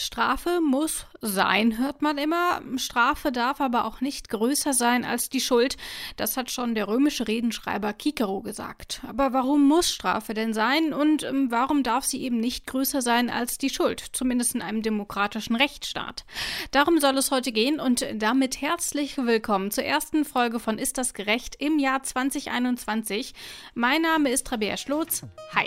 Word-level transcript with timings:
Strafe 0.00 0.60
muss 0.60 1.06
sein, 1.20 1.76
hört 1.76 2.02
man 2.02 2.18
immer. 2.18 2.62
Strafe 2.76 3.32
darf 3.32 3.60
aber 3.60 3.84
auch 3.84 4.00
nicht 4.00 4.28
größer 4.28 4.72
sein 4.72 5.04
als 5.04 5.28
die 5.28 5.40
Schuld. 5.40 5.76
Das 6.16 6.36
hat 6.36 6.52
schon 6.52 6.76
der 6.76 6.86
römische 6.86 7.26
Redenschreiber 7.26 7.94
Cicero 8.00 8.40
gesagt. 8.40 9.02
Aber 9.08 9.32
warum 9.32 9.66
muss 9.66 9.90
Strafe 9.90 10.34
denn 10.34 10.54
sein 10.54 10.92
und 10.92 11.24
ähm, 11.24 11.50
warum 11.50 11.82
darf 11.82 12.04
sie 12.04 12.22
eben 12.22 12.38
nicht 12.38 12.68
größer 12.68 13.02
sein 13.02 13.28
als 13.28 13.58
die 13.58 13.70
Schuld? 13.70 14.00
Zumindest 14.12 14.54
in 14.54 14.62
einem 14.62 14.82
demokratischen 14.82 15.56
Rechtsstaat. 15.56 16.24
Darum 16.70 17.00
soll 17.00 17.18
es 17.18 17.32
heute 17.32 17.50
gehen 17.50 17.80
und 17.80 18.06
damit 18.14 18.60
herzlich 18.60 19.16
willkommen 19.16 19.72
zur 19.72 19.82
ersten 19.82 20.24
Folge 20.24 20.60
von 20.60 20.78
Ist 20.78 20.96
das 20.98 21.12
gerecht 21.12 21.56
im 21.58 21.80
Jahr 21.80 22.04
2021. 22.04 23.34
Mein 23.74 24.02
Name 24.02 24.30
ist 24.30 24.52
Rabea 24.52 24.76
Schlotz. 24.76 25.22
Hi. 25.56 25.66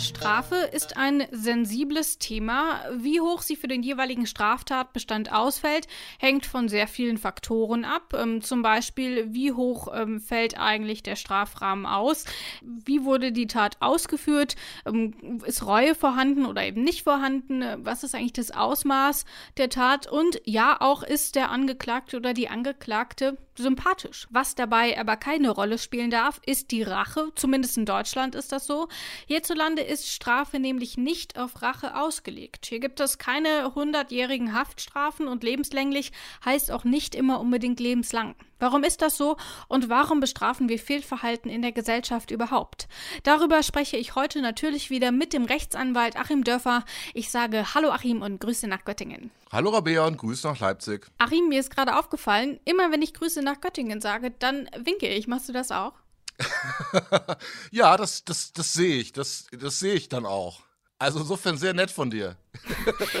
Strafe 0.00 0.56
ist 0.72 0.96
ein 0.96 1.24
sensibles 1.30 2.18
Thema. 2.18 2.80
Wie 2.96 3.20
hoch 3.20 3.42
sie 3.42 3.54
für 3.54 3.68
den 3.68 3.82
jeweiligen 3.82 4.26
Straftatbestand 4.26 5.30
ausfällt, 5.30 5.86
hängt 6.18 6.46
von 6.46 6.68
sehr 6.68 6.88
vielen 6.88 7.18
Faktoren 7.18 7.84
ab. 7.84 8.14
Ähm, 8.16 8.40
zum 8.40 8.62
Beispiel, 8.62 9.32
wie 9.34 9.52
hoch 9.52 9.88
ähm, 9.94 10.20
fällt 10.20 10.58
eigentlich 10.58 11.02
der 11.02 11.16
Strafrahmen 11.16 11.84
aus? 11.84 12.24
Wie 12.62 13.04
wurde 13.04 13.30
die 13.30 13.46
Tat 13.46 13.76
ausgeführt? 13.80 14.56
Ähm, 14.86 15.42
ist 15.44 15.66
Reue 15.66 15.94
vorhanden 15.94 16.46
oder 16.46 16.64
eben 16.64 16.82
nicht 16.82 17.02
vorhanden? 17.02 17.62
Was 17.84 18.02
ist 18.02 18.14
eigentlich 18.14 18.32
das 18.32 18.50
Ausmaß 18.50 19.26
der 19.58 19.68
Tat? 19.68 20.06
Und 20.06 20.40
ja, 20.44 20.78
auch 20.80 21.02
ist 21.02 21.34
der 21.34 21.50
Angeklagte 21.50 22.16
oder 22.16 22.32
die 22.32 22.48
Angeklagte 22.48 23.36
sympathisch. 23.60 24.26
Was 24.30 24.54
dabei 24.54 24.98
aber 24.98 25.16
keine 25.16 25.50
Rolle 25.50 25.78
spielen 25.78 26.10
darf, 26.10 26.40
ist 26.46 26.70
die 26.70 26.82
Rache. 26.82 27.32
Zumindest 27.34 27.76
in 27.76 27.86
Deutschland 27.86 28.34
ist 28.34 28.52
das 28.52 28.66
so. 28.66 28.88
Hierzulande 29.26 29.82
ist 29.82 30.08
Strafe 30.08 30.58
nämlich 30.58 30.96
nicht 30.96 31.38
auf 31.38 31.62
Rache 31.62 31.96
ausgelegt. 31.96 32.66
Hier 32.66 32.80
gibt 32.80 33.00
es 33.00 33.18
keine 33.18 33.74
hundertjährigen 33.74 34.54
Haftstrafen 34.54 35.28
und 35.28 35.42
lebenslänglich 35.42 36.12
heißt 36.44 36.70
auch 36.72 36.84
nicht 36.84 37.14
immer 37.14 37.40
unbedingt 37.40 37.80
lebenslang. 37.80 38.34
Warum 38.60 38.84
ist 38.84 39.00
das 39.00 39.16
so 39.16 39.36
und 39.68 39.88
warum 39.88 40.20
bestrafen 40.20 40.68
wir 40.68 40.78
Fehlverhalten 40.78 41.50
in 41.50 41.62
der 41.62 41.72
Gesellschaft 41.72 42.30
überhaupt? 42.30 42.88
Darüber 43.22 43.62
spreche 43.62 43.96
ich 43.96 44.14
heute 44.14 44.42
natürlich 44.42 44.90
wieder 44.90 45.12
mit 45.12 45.32
dem 45.32 45.46
Rechtsanwalt 45.46 46.16
Achim 46.16 46.44
Dörfer. 46.44 46.84
Ich 47.14 47.30
sage 47.30 47.74
Hallo 47.74 47.90
Achim 47.90 48.20
und 48.20 48.38
Grüße 48.38 48.68
nach 48.68 48.84
Göttingen. 48.84 49.30
Hallo 49.50 49.70
Rabea 49.70 50.06
und 50.06 50.18
Grüße 50.18 50.46
nach 50.46 50.60
Leipzig. 50.60 51.06
Achim, 51.16 51.48
mir 51.48 51.58
ist 51.58 51.74
gerade 51.74 51.98
aufgefallen, 51.98 52.60
immer 52.66 52.92
wenn 52.92 53.00
ich 53.00 53.14
Grüße 53.14 53.42
nach 53.42 53.62
Göttingen 53.62 54.02
sage, 54.02 54.30
dann 54.30 54.68
winke 54.76 55.08
ich. 55.08 55.26
Machst 55.26 55.48
du 55.48 55.54
das 55.54 55.72
auch? 55.72 55.94
ja, 57.70 57.96
das, 57.96 58.24
das, 58.24 58.52
das 58.52 58.74
sehe 58.74 58.96
ich. 58.96 59.12
Das, 59.12 59.46
das 59.58 59.80
sehe 59.80 59.94
ich 59.94 60.10
dann 60.10 60.26
auch. 60.26 60.60
Also 60.98 61.20
insofern 61.20 61.56
sehr 61.56 61.72
nett 61.72 61.90
von 61.90 62.10
dir. 62.10 62.36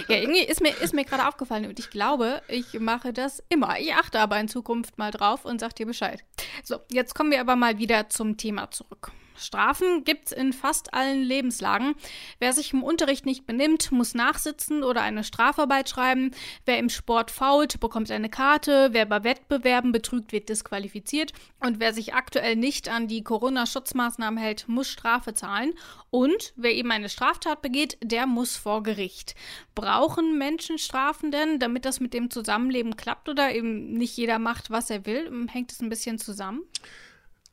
Ja, 0.08 0.16
irgendwie 0.16 0.42
ist 0.42 0.60
mir, 0.60 0.70
ist 0.80 0.94
mir 0.94 1.04
gerade 1.04 1.26
aufgefallen 1.26 1.66
und 1.66 1.78
ich 1.78 1.90
glaube, 1.90 2.42
ich 2.48 2.78
mache 2.78 3.12
das 3.12 3.42
immer. 3.48 3.78
Ich 3.78 3.94
achte 3.94 4.20
aber 4.20 4.38
in 4.38 4.48
Zukunft 4.48 4.98
mal 4.98 5.10
drauf 5.10 5.44
und 5.44 5.60
sag 5.60 5.74
dir 5.74 5.86
Bescheid. 5.86 6.22
So, 6.64 6.78
jetzt 6.90 7.14
kommen 7.14 7.30
wir 7.30 7.40
aber 7.40 7.56
mal 7.56 7.78
wieder 7.78 8.08
zum 8.08 8.36
Thema 8.36 8.70
zurück. 8.70 9.12
Strafen 9.40 10.04
gibt's 10.04 10.32
in 10.32 10.52
fast 10.52 10.94
allen 10.94 11.22
Lebenslagen. 11.22 11.94
Wer 12.38 12.52
sich 12.52 12.72
im 12.72 12.82
Unterricht 12.82 13.26
nicht 13.26 13.46
benimmt, 13.46 13.90
muss 13.92 14.14
nachsitzen 14.14 14.82
oder 14.82 15.02
eine 15.02 15.24
Strafarbeit 15.24 15.88
schreiben. 15.88 16.32
Wer 16.66 16.78
im 16.78 16.88
Sport 16.88 17.30
fault, 17.30 17.80
bekommt 17.80 18.10
eine 18.10 18.28
Karte. 18.28 18.90
Wer 18.92 19.06
bei 19.06 19.24
Wettbewerben 19.24 19.92
betrügt, 19.92 20.32
wird 20.32 20.48
disqualifiziert. 20.48 21.32
Und 21.58 21.80
wer 21.80 21.92
sich 21.92 22.14
aktuell 22.14 22.56
nicht 22.56 22.88
an 22.88 23.08
die 23.08 23.24
Corona-Schutzmaßnahmen 23.24 24.38
hält, 24.38 24.68
muss 24.68 24.88
Strafe 24.88 25.34
zahlen. 25.34 25.74
Und 26.10 26.52
wer 26.56 26.72
eben 26.72 26.90
eine 26.90 27.08
Straftat 27.08 27.62
begeht, 27.62 27.98
der 28.02 28.26
muss 28.26 28.56
vor 28.56 28.82
Gericht. 28.82 29.34
Brauchen 29.74 30.38
Menschen 30.38 30.78
Strafen 30.78 31.30
denn, 31.30 31.58
damit 31.58 31.84
das 31.84 32.00
mit 32.00 32.14
dem 32.14 32.30
Zusammenleben 32.30 32.96
klappt 32.96 33.28
oder 33.28 33.54
eben 33.54 33.92
nicht 33.92 34.16
jeder 34.16 34.38
macht, 34.38 34.70
was 34.70 34.90
er 34.90 35.06
will? 35.06 35.30
Hängt 35.48 35.72
es 35.72 35.80
ein 35.80 35.88
bisschen 35.88 36.18
zusammen? 36.18 36.62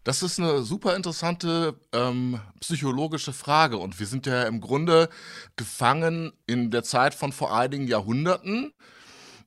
Das 0.07 0.23
ist 0.23 0.39
eine 0.39 0.63
super 0.63 0.95
interessante 0.95 1.75
ähm, 1.91 2.39
psychologische 2.61 3.33
Frage 3.33 3.77
und 3.77 3.99
wir 3.99 4.07
sind 4.07 4.25
ja 4.25 4.43
im 4.43 4.61
Grunde 4.61 5.09
gefangen 5.57 6.31
in 6.45 6.71
der 6.71 6.83
Zeit 6.83 7.13
von 7.13 7.33
vor 7.33 7.53
einigen 7.53 7.89
Jahrhunderten. 7.89 8.71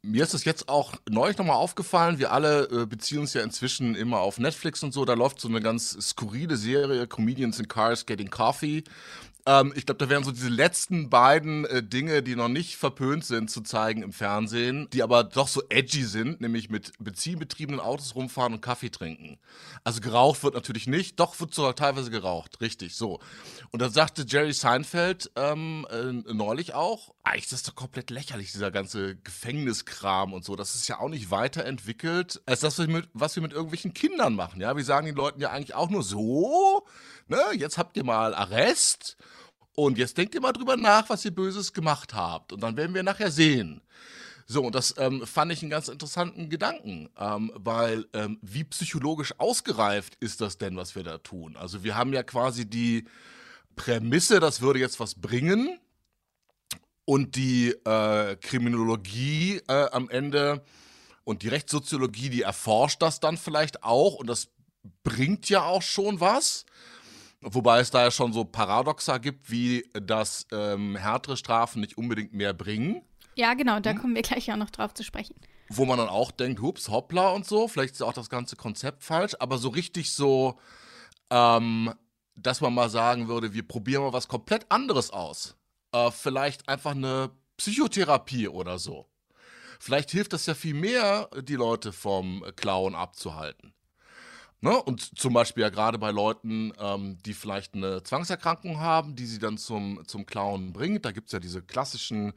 Mir 0.02 0.22
ist 0.22 0.34
es 0.34 0.44
jetzt 0.44 0.68
auch 0.68 0.92
neulich 1.08 1.38
nochmal 1.38 1.56
aufgefallen, 1.56 2.18
wir 2.18 2.30
alle 2.30 2.64
äh, 2.64 2.84
beziehen 2.84 3.20
uns 3.20 3.32
ja 3.32 3.40
inzwischen 3.40 3.94
immer 3.94 4.18
auf 4.18 4.38
Netflix 4.38 4.82
und 4.82 4.92
so, 4.92 5.06
da 5.06 5.14
läuft 5.14 5.40
so 5.40 5.48
eine 5.48 5.62
ganz 5.62 5.96
skurrile 5.98 6.58
Serie, 6.58 7.06
Comedians 7.06 7.58
in 7.58 7.66
Cars 7.66 8.04
Getting 8.04 8.28
Coffee. 8.28 8.84
Ähm, 9.50 9.72
ich 9.74 9.84
glaube, 9.84 9.98
da 9.98 10.08
wären 10.08 10.22
so 10.22 10.30
diese 10.30 10.48
letzten 10.48 11.10
beiden 11.10 11.64
äh, 11.64 11.82
Dinge, 11.82 12.22
die 12.22 12.36
noch 12.36 12.48
nicht 12.48 12.76
verpönt 12.76 13.24
sind 13.24 13.50
zu 13.50 13.62
zeigen 13.62 14.04
im 14.04 14.12
Fernsehen, 14.12 14.88
die 14.92 15.02
aber 15.02 15.24
doch 15.24 15.48
so 15.48 15.60
edgy 15.68 16.04
sind, 16.04 16.40
nämlich 16.40 16.70
mit 16.70 16.92
benzinbetriebenen 17.00 17.80
Autos 17.80 18.14
rumfahren 18.14 18.54
und 18.54 18.60
Kaffee 18.60 18.90
trinken. 18.90 19.40
Also 19.82 20.00
geraucht 20.00 20.44
wird 20.44 20.54
natürlich 20.54 20.86
nicht, 20.86 21.18
doch 21.18 21.40
wird 21.40 21.52
sogar 21.52 21.74
teilweise 21.74 22.12
geraucht, 22.12 22.60
richtig, 22.60 22.94
so. 22.94 23.18
Und 23.72 23.82
da 23.82 23.90
sagte 23.90 24.24
Jerry 24.24 24.52
Seinfeld 24.52 25.32
ähm, 25.34 25.84
äh, 25.90 26.32
neulich 26.32 26.74
auch, 26.74 27.12
eigentlich 27.24 27.44
ist 27.44 27.52
das 27.52 27.62
doch 27.64 27.74
komplett 27.74 28.10
lächerlich, 28.10 28.52
dieser 28.52 28.70
ganze 28.70 29.16
Gefängniskram 29.16 30.32
und 30.32 30.44
so. 30.44 30.54
Das 30.54 30.76
ist 30.76 30.86
ja 30.86 31.00
auch 31.00 31.08
nicht 31.08 31.32
weiterentwickelt 31.32 32.40
als 32.46 32.60
das, 32.60 32.78
was 32.78 32.86
wir 32.86 32.94
mit, 32.94 33.08
was 33.14 33.34
wir 33.34 33.42
mit 33.42 33.52
irgendwelchen 33.52 33.94
Kindern 33.94 34.36
machen. 34.36 34.60
Ja, 34.60 34.76
wir 34.76 34.84
sagen 34.84 35.06
den 35.06 35.16
Leuten 35.16 35.40
ja 35.40 35.50
eigentlich 35.50 35.74
auch 35.74 35.90
nur 35.90 36.04
so, 36.04 36.86
ne, 37.26 37.40
jetzt 37.54 37.78
habt 37.78 37.96
ihr 37.96 38.04
mal 38.04 38.32
Arrest 38.32 39.16
und 39.86 39.98
jetzt 39.98 40.18
denkt 40.18 40.34
ihr 40.34 40.40
mal 40.40 40.52
drüber 40.52 40.76
nach, 40.76 41.08
was 41.08 41.24
ihr 41.24 41.30
Böses 41.30 41.72
gemacht 41.72 42.14
habt. 42.14 42.52
Und 42.52 42.60
dann 42.60 42.76
werden 42.76 42.94
wir 42.94 43.02
nachher 43.02 43.30
sehen. 43.30 43.80
So, 44.46 44.64
und 44.64 44.74
das 44.74 44.94
ähm, 44.98 45.26
fand 45.26 45.52
ich 45.52 45.62
einen 45.62 45.70
ganz 45.70 45.88
interessanten 45.88 46.50
Gedanken, 46.50 47.08
ähm, 47.16 47.52
weil 47.54 48.06
ähm, 48.12 48.38
wie 48.42 48.64
psychologisch 48.64 49.32
ausgereift 49.38 50.16
ist 50.16 50.40
das 50.40 50.58
denn, 50.58 50.76
was 50.76 50.96
wir 50.96 51.04
da 51.04 51.18
tun? 51.18 51.56
Also 51.56 51.84
wir 51.84 51.96
haben 51.96 52.12
ja 52.12 52.22
quasi 52.22 52.66
die 52.66 53.04
Prämisse, 53.76 54.40
das 54.40 54.60
würde 54.60 54.80
jetzt 54.80 54.98
was 54.98 55.14
bringen 55.14 55.78
und 57.04 57.36
die 57.36 57.70
äh, 57.70 58.36
Kriminologie 58.36 59.62
äh, 59.68 59.88
am 59.92 60.10
Ende 60.10 60.64
und 61.24 61.42
die 61.42 61.48
Rechtssoziologie, 61.48 62.28
die 62.28 62.42
erforscht 62.42 63.00
das 63.02 63.20
dann 63.20 63.36
vielleicht 63.36 63.84
auch 63.84 64.14
und 64.16 64.26
das 64.26 64.48
bringt 65.04 65.48
ja 65.48 65.62
auch 65.62 65.82
schon 65.82 66.20
was. 66.20 66.66
Wobei 67.42 67.80
es 67.80 67.90
da 67.90 68.02
ja 68.02 68.10
schon 68.10 68.32
so 68.32 68.44
Paradoxa 68.44 69.18
gibt, 69.18 69.50
wie 69.50 69.88
dass 69.94 70.46
ähm, 70.52 70.96
härtere 70.96 71.36
Strafen 71.36 71.80
nicht 71.80 71.96
unbedingt 71.96 72.34
mehr 72.34 72.52
bringen. 72.52 73.02
Ja, 73.34 73.54
genau, 73.54 73.80
da 73.80 73.90
hm. 73.90 73.98
kommen 73.98 74.14
wir 74.14 74.22
gleich 74.22 74.52
auch 74.52 74.56
noch 74.56 74.70
drauf 74.70 74.92
zu 74.92 75.04
sprechen. 75.04 75.34
Wo 75.68 75.84
man 75.84 75.98
dann 75.98 76.08
auch 76.08 76.30
denkt, 76.30 76.60
hups, 76.60 76.88
hoppla 76.88 77.30
und 77.30 77.46
so, 77.46 77.68
vielleicht 77.68 77.94
ist 77.94 78.02
auch 78.02 78.12
das 78.12 78.28
ganze 78.28 78.56
Konzept 78.56 79.04
falsch, 79.04 79.34
aber 79.38 79.56
so 79.56 79.68
richtig 79.68 80.12
so, 80.12 80.58
ähm, 81.30 81.94
dass 82.34 82.60
man 82.60 82.74
mal 82.74 82.90
sagen 82.90 83.28
würde, 83.28 83.54
wir 83.54 83.66
probieren 83.66 84.02
mal 84.02 84.12
was 84.12 84.28
komplett 84.28 84.66
anderes 84.70 85.10
aus. 85.10 85.56
Äh, 85.92 86.10
vielleicht 86.10 86.68
einfach 86.68 86.90
eine 86.90 87.30
Psychotherapie 87.56 88.48
oder 88.48 88.78
so. 88.78 89.06
Vielleicht 89.78 90.10
hilft 90.10 90.34
das 90.34 90.44
ja 90.44 90.54
viel 90.54 90.74
mehr, 90.74 91.30
die 91.42 91.54
Leute 91.54 91.92
vom 91.92 92.44
Klauen 92.56 92.94
abzuhalten. 92.94 93.72
Ne? 94.62 94.82
Und 94.82 95.18
zum 95.18 95.32
Beispiel 95.32 95.62
ja 95.62 95.70
gerade 95.70 95.98
bei 95.98 96.10
Leuten, 96.10 96.72
ähm, 96.78 97.16
die 97.24 97.32
vielleicht 97.32 97.74
eine 97.74 98.02
Zwangserkrankung 98.02 98.78
haben, 98.78 99.16
die 99.16 99.24
sie 99.24 99.38
dann 99.38 99.56
zum, 99.56 100.06
zum 100.06 100.26
Clown 100.26 100.72
bringt. 100.72 101.04
Da 101.06 101.12
gibt 101.12 101.28
es 101.28 101.32
ja 101.32 101.40
diese 101.40 101.62
klassischen 101.62 102.34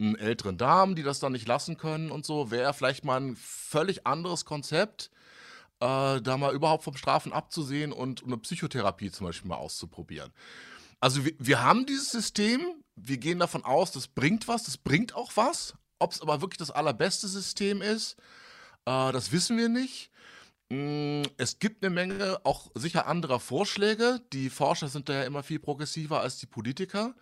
äh, 0.00 0.14
älteren 0.16 0.56
Damen, 0.56 0.96
die 0.96 1.02
das 1.02 1.20
dann 1.20 1.32
nicht 1.32 1.46
lassen 1.46 1.76
können 1.76 2.10
und 2.10 2.24
so. 2.24 2.50
Wäre 2.50 2.72
vielleicht 2.72 3.04
mal 3.04 3.20
ein 3.20 3.36
völlig 3.36 4.06
anderes 4.06 4.46
Konzept, 4.46 5.10
äh, 5.80 6.22
da 6.22 6.36
mal 6.38 6.54
überhaupt 6.54 6.84
vom 6.84 6.96
Strafen 6.96 7.34
abzusehen 7.34 7.92
und 7.92 8.24
eine 8.24 8.38
Psychotherapie 8.38 9.10
zum 9.10 9.26
Beispiel 9.26 9.48
mal 9.48 9.56
auszuprobieren. 9.56 10.32
Also 11.00 11.26
wir, 11.26 11.34
wir 11.38 11.62
haben 11.62 11.84
dieses 11.84 12.10
System, 12.10 12.60
wir 12.96 13.18
gehen 13.18 13.38
davon 13.38 13.64
aus, 13.64 13.92
das 13.92 14.08
bringt 14.08 14.48
was, 14.48 14.64
das 14.64 14.78
bringt 14.78 15.14
auch 15.14 15.32
was. 15.34 15.74
Ob 15.98 16.12
es 16.12 16.22
aber 16.22 16.40
wirklich 16.40 16.58
das 16.58 16.70
allerbeste 16.70 17.28
System 17.28 17.82
ist, 17.82 18.16
äh, 18.86 19.12
das 19.12 19.32
wissen 19.32 19.58
wir 19.58 19.68
nicht. 19.68 20.10
Mm, 20.70 21.22
es 21.38 21.58
gibt 21.58 21.82
eine 21.82 21.94
Menge 21.94 22.40
auch 22.44 22.70
sicher 22.74 23.06
anderer 23.06 23.40
Vorschläge. 23.40 24.20
Die 24.32 24.50
Forscher 24.50 24.88
sind 24.88 25.08
da 25.08 25.14
ja 25.14 25.22
immer 25.24 25.42
viel 25.42 25.58
progressiver 25.58 26.20
als 26.20 26.38
die 26.38 26.46
Politiker. 26.46 27.14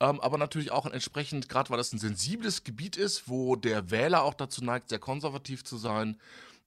Ähm, 0.00 0.20
aber 0.20 0.38
natürlich 0.38 0.70
auch 0.70 0.86
entsprechend, 0.86 1.48
gerade 1.48 1.70
weil 1.70 1.78
das 1.78 1.92
ein 1.92 1.98
sensibles 1.98 2.64
Gebiet 2.64 2.96
ist, 2.96 3.28
wo 3.28 3.56
der 3.56 3.90
Wähler 3.90 4.22
auch 4.22 4.34
dazu 4.34 4.64
neigt, 4.64 4.88
sehr 4.90 5.00
konservativ 5.00 5.64
zu 5.64 5.76
sein, 5.76 6.18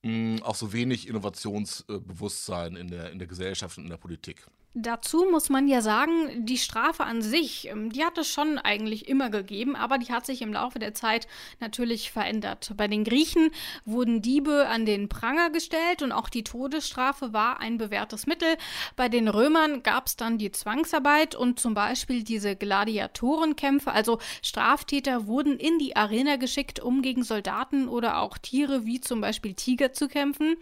mm, 0.04 0.38
auch 0.44 0.56
so 0.56 0.74
wenig 0.74 1.08
Innovationsbewusstsein 1.08 2.76
in 2.76 2.90
der, 2.90 3.12
in 3.12 3.20
der 3.20 3.28
Gesellschaft 3.28 3.78
und 3.78 3.86
in 3.86 3.90
der 3.90 3.98
Politik. 3.98 4.48
Dazu 4.74 5.28
muss 5.30 5.50
man 5.50 5.68
ja 5.68 5.82
sagen, 5.82 6.46
die 6.46 6.58
Strafe 6.58 7.04
an 7.04 7.22
sich, 7.22 7.68
ähm, 7.68 7.92
die 7.92 8.06
hat 8.06 8.18
es 8.18 8.30
schon 8.30 8.58
eigentlich 8.58 9.10
immer 9.10 9.30
gegeben, 9.30 9.76
aber 9.76 9.98
die 9.98 10.14
hat 10.14 10.26
sich 10.26 10.42
im 10.42 10.54
Laufe 10.54 10.80
der 10.80 10.94
Zeit 10.94 11.28
natürlich 11.60 12.10
verändert. 12.10 12.72
Bei 12.78 12.88
den 12.88 13.04
Griechen 13.04 13.52
wurden 13.84 14.22
Diebe 14.22 14.70
an 14.70 14.86
den 14.86 15.10
Pranger 15.10 15.50
gestellt 15.50 16.04
und 16.04 16.14
auch 16.14 16.30
die 16.30 16.46
Todesstrafe 16.46 17.34
war 17.34 17.60
ein 17.60 17.78
bewährtes 17.78 18.28
Mittel. 18.28 18.56
Bei 18.96 19.10
den 19.10 19.28
Römern 19.28 19.84
gab 19.84 20.08
es 20.08 20.16
dann 20.16 20.38
die 20.38 20.54
Zwangsarbeit 20.54 21.36
und 21.36 21.60
zum 21.60 21.74
Beispiel 21.74 22.24
diese 22.24 22.56
Gladiatorenkämpfe, 22.56 23.92
also 23.92 24.20
Straftäter 24.42 25.28
wurden 25.28 25.58
in 25.58 25.80
die 25.80 25.98
Arena 25.98 26.38
geschickt, 26.38 26.80
um 26.80 27.02
gegen 27.02 27.24
Soldaten 27.26 27.90
oder 27.90 28.20
auch 28.20 28.38
Tiere 28.38 28.86
wie 28.86 29.02
zum 29.02 29.20
Beispiel 29.20 29.54
Tiger 29.54 29.92
zu 29.92 30.08
kämpfen. 30.08 30.56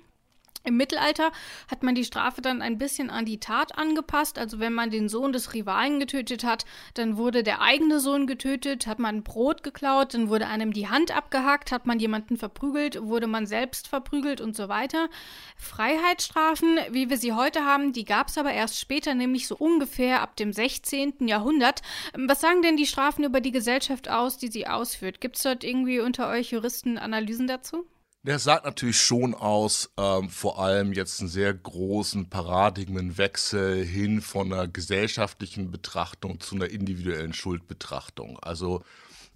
Im 0.69 0.77
Mittelalter 0.77 1.31
hat 1.67 1.81
man 1.81 1.95
die 1.95 2.05
Strafe 2.05 2.43
dann 2.43 2.61
ein 2.61 2.77
bisschen 2.77 3.09
an 3.09 3.25
die 3.25 3.39
Tat 3.39 3.75
angepasst. 3.75 4.37
Also 4.37 4.59
wenn 4.59 4.71
man 4.71 4.91
den 4.91 5.09
Sohn 5.09 5.33
des 5.33 5.55
Rivalen 5.55 5.99
getötet 5.99 6.43
hat, 6.43 6.63
dann 6.93 7.17
wurde 7.17 7.41
der 7.41 7.59
eigene 7.59 7.99
Sohn 7.99 8.27
getötet. 8.27 8.85
Hat 8.85 8.99
man 8.99 9.23
Brot 9.23 9.63
geklaut, 9.63 10.13
dann 10.13 10.29
wurde 10.29 10.45
einem 10.45 10.71
die 10.71 10.87
Hand 10.87 11.09
abgehackt. 11.09 11.71
Hat 11.71 11.87
man 11.87 11.99
jemanden 11.99 12.37
verprügelt, 12.37 13.01
wurde 13.01 13.25
man 13.25 13.47
selbst 13.47 13.87
verprügelt 13.87 14.41
und 14.41 14.55
so 14.55 14.69
weiter. 14.69 15.09
Freiheitsstrafen, 15.57 16.77
wie 16.91 17.09
wir 17.09 17.17
sie 17.17 17.33
heute 17.33 17.65
haben, 17.65 17.91
die 17.91 18.05
gab 18.05 18.27
es 18.27 18.37
aber 18.37 18.51
erst 18.51 18.79
später, 18.79 19.15
nämlich 19.15 19.47
so 19.47 19.55
ungefähr 19.57 20.21
ab 20.21 20.35
dem 20.35 20.53
16. 20.53 21.27
Jahrhundert. 21.27 21.81
Was 22.13 22.41
sagen 22.41 22.61
denn 22.61 22.77
die 22.77 22.85
Strafen 22.85 23.23
über 23.23 23.41
die 23.41 23.51
Gesellschaft 23.51 24.07
aus, 24.07 24.37
die 24.37 24.49
sie 24.49 24.67
ausführt? 24.67 25.19
Gibt 25.19 25.37
es 25.37 25.41
dort 25.41 25.63
irgendwie 25.63 25.99
unter 25.99 26.29
euch 26.29 26.51
Juristen 26.51 26.99
Analysen 26.99 27.47
dazu? 27.47 27.87
Der 28.23 28.37
sagt 28.37 28.65
natürlich 28.65 28.99
schon 28.99 29.33
aus, 29.33 29.91
ähm, 29.97 30.29
vor 30.29 30.59
allem 30.59 30.91
jetzt 30.91 31.21
einen 31.21 31.29
sehr 31.29 31.53
großen 31.53 32.29
Paradigmenwechsel 32.29 33.85
hin 33.85 34.21
von 34.21 34.51
einer 34.51 34.67
gesellschaftlichen 34.67 35.71
Betrachtung 35.71 36.41
zu 36.41 36.55
einer 36.55 36.69
individuellen 36.69 37.31
Schuldbetrachtung. 37.31 38.37
Also 38.39 38.83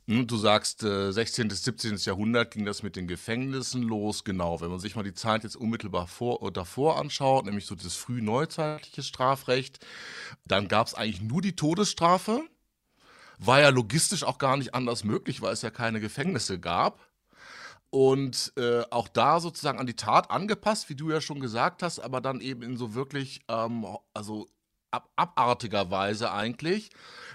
hm, 0.08 0.28
Du 0.28 0.36
sagst, 0.36 0.84
äh, 0.84 1.14
16. 1.14 1.48
bis 1.48 1.64
17. 1.64 1.96
Jahrhundert 2.00 2.52
ging 2.52 2.66
das 2.66 2.84
mit 2.84 2.98
den 2.98 3.08
Gefängnissen 3.08 3.84
los. 3.84 4.26
Genau, 4.26 4.60
wenn 4.60 4.70
man 4.70 4.80
sich 4.80 4.98
mal 4.98 5.04
die 5.04 5.14
Zeit 5.14 5.44
jetzt 5.44 5.56
unmittelbar 5.56 6.08
vor, 6.08 6.52
davor 6.52 7.00
anschaut, 7.00 7.46
nämlich 7.46 7.66
so 7.66 7.76
das 7.76 7.96
frühneuzeitliche 7.96 9.02
Strafrecht, 9.02 9.80
dann 10.46 10.68
gab 10.68 10.88
es 10.88 10.94
eigentlich 10.94 11.22
nur 11.22 11.42
die 11.42 11.56
Todesstrafe. 11.56 12.42
War 13.40 13.62
ja 13.62 13.70
logistisch 13.70 14.24
auch 14.24 14.40
gar 14.40 14.58
nicht 14.58 14.76
anders 14.76 15.06
möglich, 15.06 15.42
weil 15.42 15.54
es 15.54 15.62
ja 15.62 15.70
keine 15.70 16.02
Gefängnisse 16.02 16.60
gab 16.60 17.00
und 17.94 18.54
äh, 18.58 18.82
auch 18.90 19.08
da 19.08 19.40
sozusagen 19.40 19.78
an 19.78 19.86
die 19.86 19.96
Tat 19.96 20.32
angepasst, 20.32 20.90
wie 20.90 20.96
du 20.96 21.12
ja 21.12 21.22
schon 21.22 21.40
gesagt 21.40 21.84
hast, 21.84 22.00
aber 22.00 22.22
dann 22.22 22.42
eben 22.42 22.64
in 22.64 22.76
so 22.76 22.96
wirklich, 22.96 23.42
ähm, 23.48 23.86
also 24.16 24.48
ab, 24.90 25.12
abartiger 25.16 25.92
Weise 25.92 26.32
eigentlich, 26.32 26.90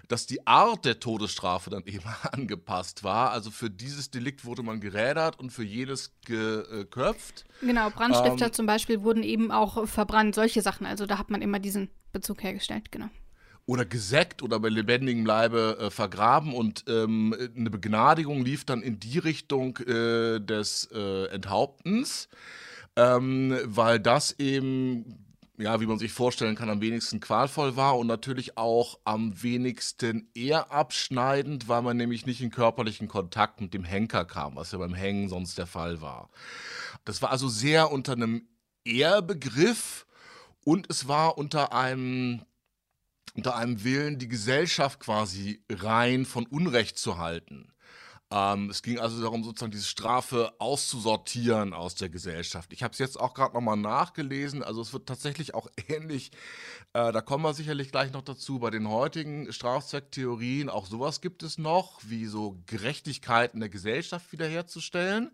dass 0.08 0.26
die 0.26 0.48
Art 0.48 0.84
der 0.84 0.98
Todesstrafe 0.98 1.70
dann 1.70 1.82
eben 1.86 2.08
angepasst 2.32 3.04
war. 3.04 3.30
Also 3.30 3.52
für 3.52 3.70
dieses 3.70 4.10
Delikt 4.10 4.44
wurde 4.44 4.64
man 4.64 4.80
gerädert 4.80 5.38
und 5.38 5.50
für 5.50 5.62
jedes 5.62 6.12
geköpft. 6.24 7.44
Genau, 7.60 7.90
Brandstifter 7.90 8.46
ähm, 8.46 8.52
zum 8.52 8.66
Beispiel 8.66 9.04
wurden 9.04 9.22
eben 9.22 9.52
auch 9.52 9.86
verbrannt, 9.86 10.34
solche 10.34 10.60
Sachen. 10.60 10.86
Also 10.86 11.06
da 11.06 11.18
hat 11.18 11.30
man 11.30 11.40
immer 11.40 11.60
diesen 11.60 11.88
Bezug 12.10 12.42
hergestellt, 12.42 12.90
genau 12.90 13.10
oder 13.68 13.84
gesäckt 13.84 14.42
oder 14.42 14.58
bei 14.58 14.70
lebendigem 14.70 15.26
Leibe 15.26 15.76
äh, 15.78 15.90
vergraben 15.90 16.54
und 16.54 16.84
ähm, 16.88 17.36
eine 17.54 17.68
Begnadigung 17.68 18.42
lief 18.42 18.64
dann 18.64 18.80
in 18.80 18.98
die 18.98 19.18
Richtung 19.18 19.76
äh, 19.80 20.40
des 20.40 20.88
äh, 20.90 21.26
Enthauptens, 21.26 22.30
ähm, 22.96 23.54
weil 23.64 24.00
das 24.00 24.32
eben, 24.38 25.36
ja, 25.58 25.82
wie 25.82 25.86
man 25.86 25.98
sich 25.98 26.12
vorstellen 26.12 26.56
kann, 26.56 26.70
am 26.70 26.80
wenigsten 26.80 27.20
qualvoll 27.20 27.76
war 27.76 27.98
und 27.98 28.06
natürlich 28.06 28.56
auch 28.56 28.98
am 29.04 29.42
wenigsten 29.42 30.30
eher 30.34 30.72
abschneidend, 30.72 31.68
weil 31.68 31.82
man 31.82 31.98
nämlich 31.98 32.24
nicht 32.24 32.40
in 32.40 32.50
körperlichen 32.50 33.06
Kontakt 33.06 33.60
mit 33.60 33.74
dem 33.74 33.84
Henker 33.84 34.24
kam, 34.24 34.56
was 34.56 34.72
ja 34.72 34.78
beim 34.78 34.94
Hängen 34.94 35.28
sonst 35.28 35.58
der 35.58 35.66
Fall 35.66 36.00
war. 36.00 36.30
Das 37.04 37.20
war 37.20 37.30
also 37.30 37.48
sehr 37.48 37.92
unter 37.92 38.12
einem 38.12 38.48
Ehrbegriff 38.86 40.06
und 40.64 40.86
es 40.88 41.06
war 41.06 41.36
unter 41.36 41.74
einem 41.74 42.46
unter 43.38 43.54
einem 43.54 43.84
Willen, 43.84 44.18
die 44.18 44.26
Gesellschaft 44.26 44.98
quasi 44.98 45.62
rein 45.70 46.24
von 46.24 46.44
Unrecht 46.46 46.98
zu 46.98 47.18
halten. 47.18 47.72
Ähm, 48.32 48.68
es 48.68 48.82
ging 48.82 48.98
also 48.98 49.22
darum, 49.22 49.44
sozusagen 49.44 49.70
diese 49.70 49.86
Strafe 49.86 50.52
auszusortieren 50.58 51.72
aus 51.72 51.94
der 51.94 52.08
Gesellschaft. 52.08 52.72
Ich 52.72 52.82
habe 52.82 52.94
es 52.94 52.98
jetzt 52.98 53.18
auch 53.18 53.34
gerade 53.34 53.54
nochmal 53.54 53.76
nachgelesen. 53.76 54.64
Also 54.64 54.82
es 54.82 54.92
wird 54.92 55.06
tatsächlich 55.06 55.54
auch 55.54 55.68
ähnlich, 55.88 56.32
äh, 56.94 57.12
da 57.12 57.20
kommen 57.20 57.44
wir 57.44 57.54
sicherlich 57.54 57.92
gleich 57.92 58.12
noch 58.12 58.22
dazu, 58.22 58.58
bei 58.58 58.70
den 58.70 58.88
heutigen 58.88 59.52
Strafzwecktheorien, 59.52 60.68
auch 60.68 60.86
sowas 60.86 61.20
gibt 61.20 61.44
es 61.44 61.58
noch, 61.58 62.00
wie 62.02 62.26
so 62.26 62.60
Gerechtigkeit 62.66 63.54
in 63.54 63.60
der 63.60 63.68
Gesellschaft 63.68 64.32
wiederherzustellen. 64.32 65.30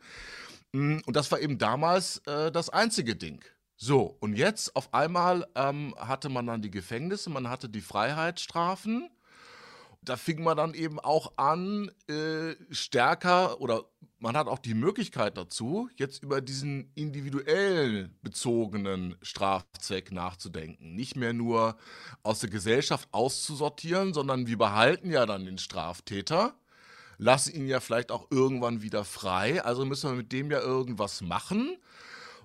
Mm, 0.72 0.98
und 1.06 1.16
das 1.16 1.32
war 1.32 1.40
eben 1.40 1.56
damals 1.56 2.18
äh, 2.26 2.52
das 2.52 2.68
einzige 2.68 3.16
Ding. 3.16 3.42
So, 3.86 4.16
und 4.20 4.34
jetzt 4.34 4.74
auf 4.76 4.94
einmal 4.94 5.46
ähm, 5.54 5.94
hatte 5.98 6.30
man 6.30 6.46
dann 6.46 6.62
die 6.62 6.70
Gefängnisse, 6.70 7.28
man 7.28 7.50
hatte 7.50 7.68
die 7.68 7.82
Freiheitsstrafen. 7.82 9.10
Da 10.00 10.16
fing 10.16 10.42
man 10.42 10.56
dann 10.56 10.72
eben 10.72 10.98
auch 10.98 11.34
an, 11.36 11.90
äh, 12.08 12.54
stärker 12.70 13.60
oder 13.60 13.84
man 14.18 14.38
hat 14.38 14.46
auch 14.46 14.58
die 14.58 14.72
Möglichkeit 14.72 15.36
dazu, 15.36 15.90
jetzt 15.96 16.22
über 16.22 16.40
diesen 16.40 16.92
individuell 16.94 18.08
bezogenen 18.22 19.16
Strafzweck 19.20 20.12
nachzudenken. 20.12 20.94
Nicht 20.94 21.14
mehr 21.14 21.34
nur 21.34 21.76
aus 22.22 22.40
der 22.40 22.48
Gesellschaft 22.48 23.10
auszusortieren, 23.12 24.14
sondern 24.14 24.46
wir 24.46 24.56
behalten 24.56 25.10
ja 25.10 25.26
dann 25.26 25.44
den 25.44 25.58
Straftäter, 25.58 26.54
lassen 27.18 27.54
ihn 27.54 27.68
ja 27.68 27.80
vielleicht 27.80 28.12
auch 28.12 28.30
irgendwann 28.30 28.80
wieder 28.80 29.04
frei. 29.04 29.62
Also 29.62 29.84
müssen 29.84 30.08
wir 30.08 30.16
mit 30.16 30.32
dem 30.32 30.50
ja 30.50 30.60
irgendwas 30.60 31.20
machen. 31.20 31.76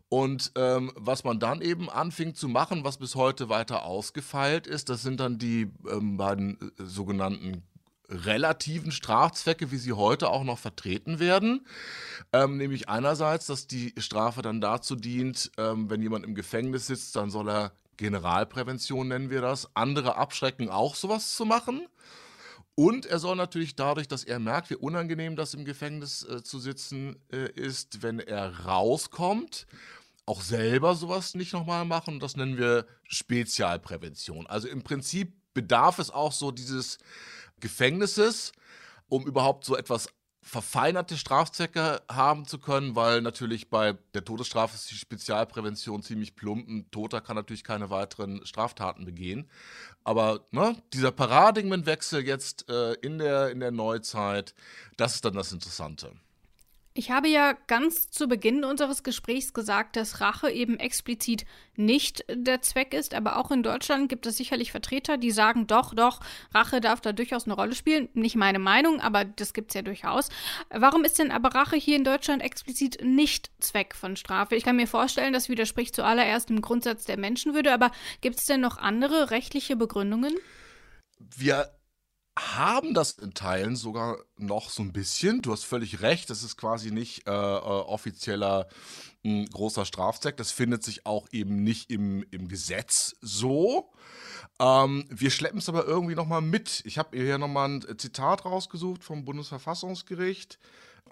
Und 0.09 0.51
ähm, 0.55 0.91
was 0.95 1.23
man 1.23 1.39
dann 1.39 1.61
eben 1.61 1.89
anfing 1.89 2.33
zu 2.33 2.47
machen, 2.47 2.83
was 2.83 2.97
bis 2.97 3.13
heute 3.13 3.47
weiter 3.47 3.85
ausgefeilt 3.85 4.65
ist, 4.65 4.89
das 4.89 5.03
sind 5.03 5.19
dann 5.19 5.37
die 5.37 5.71
ähm, 5.89 6.17
beiden 6.17 6.59
äh, 6.59 6.83
sogenannten 6.83 7.63
relativen 8.09 8.91
Strafzwecke, 8.91 9.71
wie 9.71 9.77
sie 9.77 9.93
heute 9.93 10.29
auch 10.29 10.43
noch 10.43 10.57
vertreten 10.57 11.19
werden. 11.19 11.67
Ähm, 12.33 12.57
nämlich 12.57 12.89
einerseits, 12.89 13.45
dass 13.45 13.67
die 13.67 13.93
Strafe 13.97 14.41
dann 14.41 14.61
dazu 14.61 14.95
dient, 14.95 15.51
ähm, 15.57 15.91
wenn 15.91 16.01
jemand 16.01 16.25
im 16.25 16.33
Gefängnis 16.33 16.87
sitzt, 16.87 17.15
dann 17.15 17.29
soll 17.29 17.47
er 17.47 17.71
Generalprävention 17.97 19.09
nennen 19.09 19.29
wir 19.29 19.41
das, 19.41 19.69
andere 19.75 20.15
abschrecken, 20.15 20.69
auch 20.69 20.95
sowas 20.95 21.35
zu 21.35 21.45
machen. 21.45 21.85
Und 22.73 23.05
er 23.05 23.19
soll 23.19 23.35
natürlich 23.35 23.75
dadurch, 23.75 24.07
dass 24.07 24.23
er 24.23 24.39
merkt, 24.39 24.69
wie 24.69 24.75
unangenehm 24.75 25.35
das 25.35 25.53
im 25.53 25.65
Gefängnis 25.65 26.23
äh, 26.23 26.41
zu 26.41 26.59
sitzen 26.59 27.17
äh, 27.29 27.51
ist, 27.51 28.01
wenn 28.01 28.19
er 28.19 28.61
rauskommt, 28.61 29.67
auch 30.29 30.41
selber 30.41 30.93
sowas 30.93 31.33
nicht 31.33 31.53
nochmal 31.53 31.85
machen. 31.85 32.19
Das 32.19 32.37
nennen 32.37 32.57
wir 32.57 32.85
Spezialprävention. 33.07 34.45
Also 34.45 34.67
im 34.67 34.83
Prinzip 34.83 35.33
bedarf 35.55 35.97
es 35.97 36.11
auch 36.11 36.31
so 36.31 36.51
dieses 36.51 36.99
Gefängnisses, 37.59 38.51
um 39.07 39.25
überhaupt 39.25 39.65
so 39.65 39.75
etwas 39.75 40.07
verfeinerte 40.43 41.17
Strafzwecke 41.17 42.03
haben 42.09 42.45
zu 42.45 42.59
können, 42.59 42.95
weil 42.95 43.21
natürlich 43.21 43.71
bei 43.71 43.97
der 44.13 44.23
Todesstrafe 44.23 44.75
ist 44.75 44.91
die 44.91 44.95
Spezialprävention 44.95 46.03
ziemlich 46.03 46.35
plump. 46.35 46.67
Ein 46.67 46.91
Toter 46.91 47.21
kann 47.21 47.35
natürlich 47.35 47.63
keine 47.63 47.89
weiteren 47.89 48.45
Straftaten 48.45 49.05
begehen. 49.05 49.49
Aber 50.03 50.45
ne, 50.51 50.75
dieser 50.93 51.11
Paradigmenwechsel 51.11 52.23
jetzt 52.25 52.69
äh, 52.69 52.93
in, 53.01 53.17
der, 53.17 53.49
in 53.49 53.59
der 53.59 53.71
Neuzeit, 53.71 54.53
das 54.95 55.15
ist 55.15 55.25
dann 55.25 55.33
das 55.33 55.51
Interessante. 55.51 56.13
Ich 56.99 57.11
habe 57.11 57.29
ja 57.29 57.53
ganz 57.67 58.11
zu 58.11 58.27
Beginn 58.27 58.65
unseres 58.65 59.03
Gesprächs 59.03 59.53
gesagt, 59.53 59.95
dass 59.95 60.19
Rache 60.19 60.51
eben 60.51 60.77
explizit 60.77 61.45
nicht 61.77 62.25
der 62.29 62.61
Zweck 62.61 62.93
ist, 62.93 63.13
aber 63.13 63.37
auch 63.37 63.51
in 63.51 63.63
Deutschland 63.63 64.09
gibt 64.09 64.25
es 64.25 64.35
sicherlich 64.35 64.73
Vertreter, 64.73 65.15
die 65.15 65.31
sagen, 65.31 65.65
doch, 65.65 65.93
doch, 65.93 66.19
Rache 66.53 66.81
darf 66.81 66.99
da 66.99 67.13
durchaus 67.13 67.45
eine 67.45 67.53
Rolle 67.53 67.73
spielen. 67.73 68.09
Nicht 68.15 68.35
meine 68.35 68.59
Meinung, 68.59 68.99
aber 68.99 69.23
das 69.23 69.53
gibt 69.53 69.71
es 69.71 69.75
ja 69.75 69.81
durchaus. 69.81 70.27
Warum 70.71 71.05
ist 71.05 71.19
denn 71.19 71.31
aber 71.31 71.55
Rache 71.55 71.77
hier 71.77 71.95
in 71.95 72.03
Deutschland 72.03 72.41
explizit 72.41 73.01
nicht 73.01 73.49
Zweck 73.61 73.95
von 73.95 74.17
Strafe? 74.17 74.57
Ich 74.57 74.65
kann 74.65 74.75
mir 74.75 74.85
vorstellen, 74.85 75.31
das 75.31 75.47
widerspricht 75.47 75.95
zuallererst 75.95 76.49
dem 76.49 76.59
Grundsatz 76.59 77.05
der 77.05 77.17
Menschenwürde, 77.17 77.71
aber 77.71 77.91
gibt 78.19 78.39
es 78.39 78.45
denn 78.45 78.59
noch 78.59 78.77
andere 78.77 79.31
rechtliche 79.31 79.77
Begründungen? 79.77 80.35
Wir 81.17 81.71
haben 82.39 82.93
das 82.93 83.11
in 83.11 83.33
Teilen 83.33 83.75
sogar 83.75 84.17
noch 84.37 84.69
so 84.69 84.81
ein 84.81 84.93
bisschen. 84.93 85.41
Du 85.41 85.51
hast 85.51 85.63
völlig 85.63 86.01
recht, 86.01 86.29
das 86.29 86.43
ist 86.43 86.57
quasi 86.57 86.91
nicht 86.91 87.27
äh, 87.27 87.31
äh, 87.31 87.33
offizieller 87.33 88.67
äh, 89.23 89.45
großer 89.45 89.85
Strafzweck. 89.85 90.37
Das 90.37 90.51
findet 90.51 90.83
sich 90.83 91.05
auch 91.05 91.27
eben 91.31 91.63
nicht 91.63 91.91
im, 91.91 92.23
im 92.31 92.47
Gesetz 92.47 93.15
so. 93.21 93.91
Ähm, 94.59 95.05
wir 95.09 95.31
schleppen 95.31 95.59
es 95.59 95.69
aber 95.69 95.85
irgendwie 95.85 96.15
nochmal 96.15 96.41
mit. 96.41 96.81
Ich 96.85 96.97
habe 96.97 97.17
hier 97.17 97.37
nochmal 97.37 97.69
ein 97.69 97.97
Zitat 97.97 98.45
rausgesucht 98.45 99.03
vom 99.03 99.25
Bundesverfassungsgericht, 99.25 100.59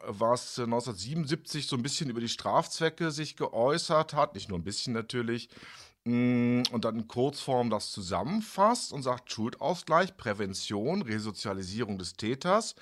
was 0.06 0.60
1977 0.60 1.68
so 1.68 1.76
ein 1.76 1.84
bisschen 1.84 2.10
über 2.10 2.22
die 2.22 2.30
Strafzwecke 2.30 3.12
sich 3.12 3.36
geäußert 3.36 4.14
hat. 4.14 4.36
Nicht 4.36 4.50
nur 4.50 4.60
ein 4.60 4.64
bisschen 4.64 4.94
natürlich. 4.94 5.50
Mm, 6.08 6.64
und 6.72 6.86
dann 6.86 6.98
in 6.98 7.08
Kurzform 7.08 7.70
das 7.70 7.92
zusammenfasst 7.92 8.94
und 8.94 9.04
sagt 9.04 9.32
Schuldausgleich, 9.32 10.18
Prävention, 10.18 11.02
Resozialisierung 11.02 11.98
des 11.98 12.14
Täters, 12.14 12.76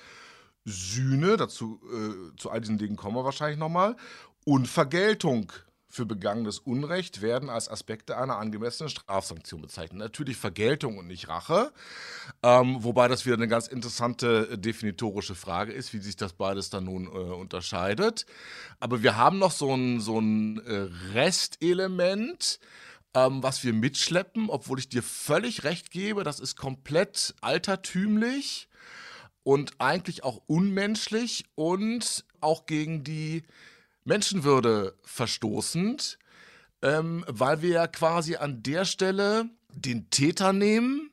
Sühne, 0.64 1.36
dazu 1.36 1.80
äh, 1.92 2.36
zu 2.36 2.50
all 2.50 2.60
diesen 2.60 2.78
Dingen 2.78 2.96
kommen 2.96 3.16
wir 3.16 3.24
wahrscheinlich 3.24 3.58
nochmal, 3.58 3.96
und 4.44 4.68
Vergeltung 4.68 5.52
für 5.88 6.04
begangenes 6.04 6.58
Unrecht 6.58 7.22
werden 7.22 7.48
als 7.48 7.68
Aspekte 7.68 8.16
einer 8.16 8.36
angemessenen 8.36 8.90
Strafsanktion 8.90 9.62
bezeichnet. 9.62 9.98
Natürlich 9.98 10.36
Vergeltung 10.36 10.98
und 10.98 11.06
nicht 11.06 11.28
Rache, 11.28 11.72
ähm, 12.42 12.84
wobei 12.84 13.08
das 13.08 13.24
wieder 13.24 13.36
eine 13.36 13.48
ganz 13.48 13.66
interessante 13.66 14.50
äh, 14.50 14.58
definitorische 14.58 15.34
Frage 15.34 15.72
ist, 15.72 15.94
wie 15.94 15.98
sich 15.98 16.16
das 16.16 16.34
beides 16.34 16.68
dann 16.68 16.84
nun 16.84 17.06
äh, 17.06 17.08
unterscheidet. 17.08 18.26
Aber 18.78 19.02
wir 19.02 19.16
haben 19.16 19.38
noch 19.38 19.52
so 19.52 19.74
ein, 19.74 20.00
so 20.00 20.20
ein 20.20 20.60
äh, 20.66 20.88
Restelement, 21.14 22.60
ähm, 23.16 23.42
was 23.42 23.64
wir 23.64 23.72
mitschleppen, 23.72 24.50
obwohl 24.50 24.78
ich 24.78 24.90
dir 24.90 25.02
völlig 25.02 25.64
recht 25.64 25.90
gebe, 25.90 26.22
das 26.22 26.38
ist 26.38 26.54
komplett 26.54 27.34
altertümlich 27.40 28.68
und 29.42 29.72
eigentlich 29.78 30.22
auch 30.22 30.42
unmenschlich 30.46 31.46
und 31.54 32.26
auch 32.40 32.66
gegen 32.66 33.04
die 33.04 33.42
Menschenwürde 34.04 34.98
verstoßend, 35.02 36.18
ähm, 36.82 37.24
weil 37.26 37.62
wir 37.62 37.70
ja 37.70 37.86
quasi 37.86 38.36
an 38.36 38.62
der 38.62 38.84
Stelle 38.84 39.48
den 39.72 40.10
Täter 40.10 40.52
nehmen 40.52 41.10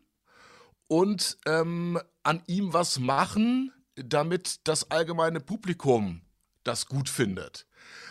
und 0.87 1.37
ähm, 1.45 1.99
an 2.23 2.43
ihm 2.47 2.73
was 2.73 2.99
machen, 2.99 3.71
damit 3.95 4.67
das 4.67 4.91
allgemeine 4.91 5.39
Publikum 5.39 6.21
das 6.65 6.85
gut 6.87 7.07
findet. 7.07 7.65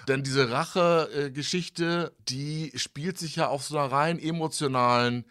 Denn 0.08 0.22
diese 0.22 0.50
Rache-Geschichte, 0.50 2.12
die 2.28 2.72
spielt 2.74 3.18
sich 3.18 3.36
ja 3.36 3.48
auf 3.48 3.64
so 3.64 3.78
einer 3.78 3.92
rein 3.92 4.18
emotionalen 4.18 5.24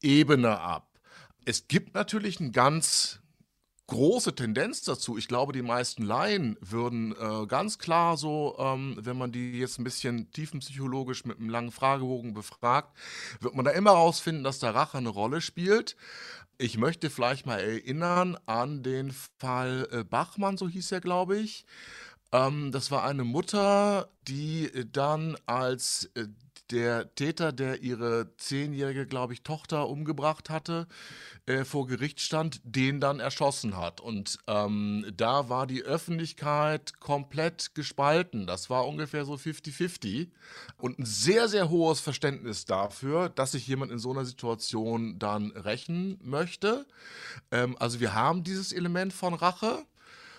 Ebene 0.00 0.58
ab. 0.58 0.88
Es 1.44 1.68
gibt 1.68 1.94
natürlich 1.94 2.40
einen 2.40 2.52
ganz 2.52 3.20
große 3.86 4.34
Tendenz 4.34 4.82
dazu. 4.82 5.16
Ich 5.16 5.28
glaube, 5.28 5.52
die 5.52 5.62
meisten 5.62 6.02
Laien 6.02 6.56
würden 6.60 7.12
äh, 7.12 7.46
ganz 7.46 7.78
klar 7.78 8.16
so, 8.16 8.56
ähm, 8.58 8.96
wenn 8.98 9.16
man 9.16 9.32
die 9.32 9.58
jetzt 9.58 9.78
ein 9.78 9.84
bisschen 9.84 10.30
tiefenpsychologisch 10.32 11.24
mit 11.24 11.38
einem 11.38 11.50
langen 11.50 11.70
Fragebogen 11.70 12.34
befragt, 12.34 12.96
wird 13.40 13.54
man 13.54 13.64
da 13.64 13.70
immer 13.70 13.92
rausfinden, 13.92 14.44
dass 14.44 14.58
da 14.58 14.70
Rache 14.70 14.98
eine 14.98 15.08
Rolle 15.08 15.40
spielt. 15.40 15.96
Ich 16.58 16.78
möchte 16.78 17.10
vielleicht 17.10 17.46
mal 17.46 17.60
erinnern 17.60 18.36
an 18.46 18.82
den 18.82 19.12
Fall 19.38 19.88
äh, 19.92 20.04
Bachmann, 20.04 20.56
so 20.56 20.68
hieß 20.68 20.90
er, 20.92 21.00
glaube 21.00 21.38
ich. 21.38 21.64
Ähm, 22.36 22.70
das 22.72 22.90
war 22.90 23.04
eine 23.04 23.24
Mutter, 23.24 24.08
die 24.28 24.70
dann 24.92 25.36
als 25.46 26.10
äh, 26.14 26.26
der 26.70 27.14
Täter, 27.14 27.52
der 27.52 27.82
ihre 27.82 28.36
zehnjährige, 28.38 29.06
glaube 29.06 29.32
ich, 29.32 29.42
Tochter 29.42 29.88
umgebracht 29.88 30.50
hatte, 30.50 30.88
äh, 31.46 31.64
vor 31.64 31.86
Gericht 31.86 32.20
stand, 32.20 32.60
den 32.64 33.00
dann 33.00 33.20
erschossen 33.20 33.76
hat. 33.76 34.00
Und 34.00 34.38
ähm, 34.48 35.06
da 35.16 35.48
war 35.48 35.66
die 35.66 35.82
Öffentlichkeit 35.82 36.98
komplett 36.98 37.74
gespalten. 37.74 38.46
Das 38.46 38.68
war 38.68 38.86
ungefähr 38.86 39.24
so 39.24 39.34
50-50. 39.34 40.28
Und 40.76 40.98
ein 40.98 41.04
sehr, 41.04 41.48
sehr 41.48 41.70
hohes 41.70 42.00
Verständnis 42.00 42.64
dafür, 42.64 43.28
dass 43.28 43.52
sich 43.52 43.66
jemand 43.66 43.92
in 43.92 43.98
so 43.98 44.10
einer 44.10 44.24
Situation 44.24 45.18
dann 45.18 45.52
rächen 45.52 46.18
möchte. 46.22 46.84
Ähm, 47.52 47.76
also 47.78 48.00
wir 48.00 48.14
haben 48.14 48.42
dieses 48.42 48.72
Element 48.72 49.12
von 49.12 49.34
Rache. 49.34 49.86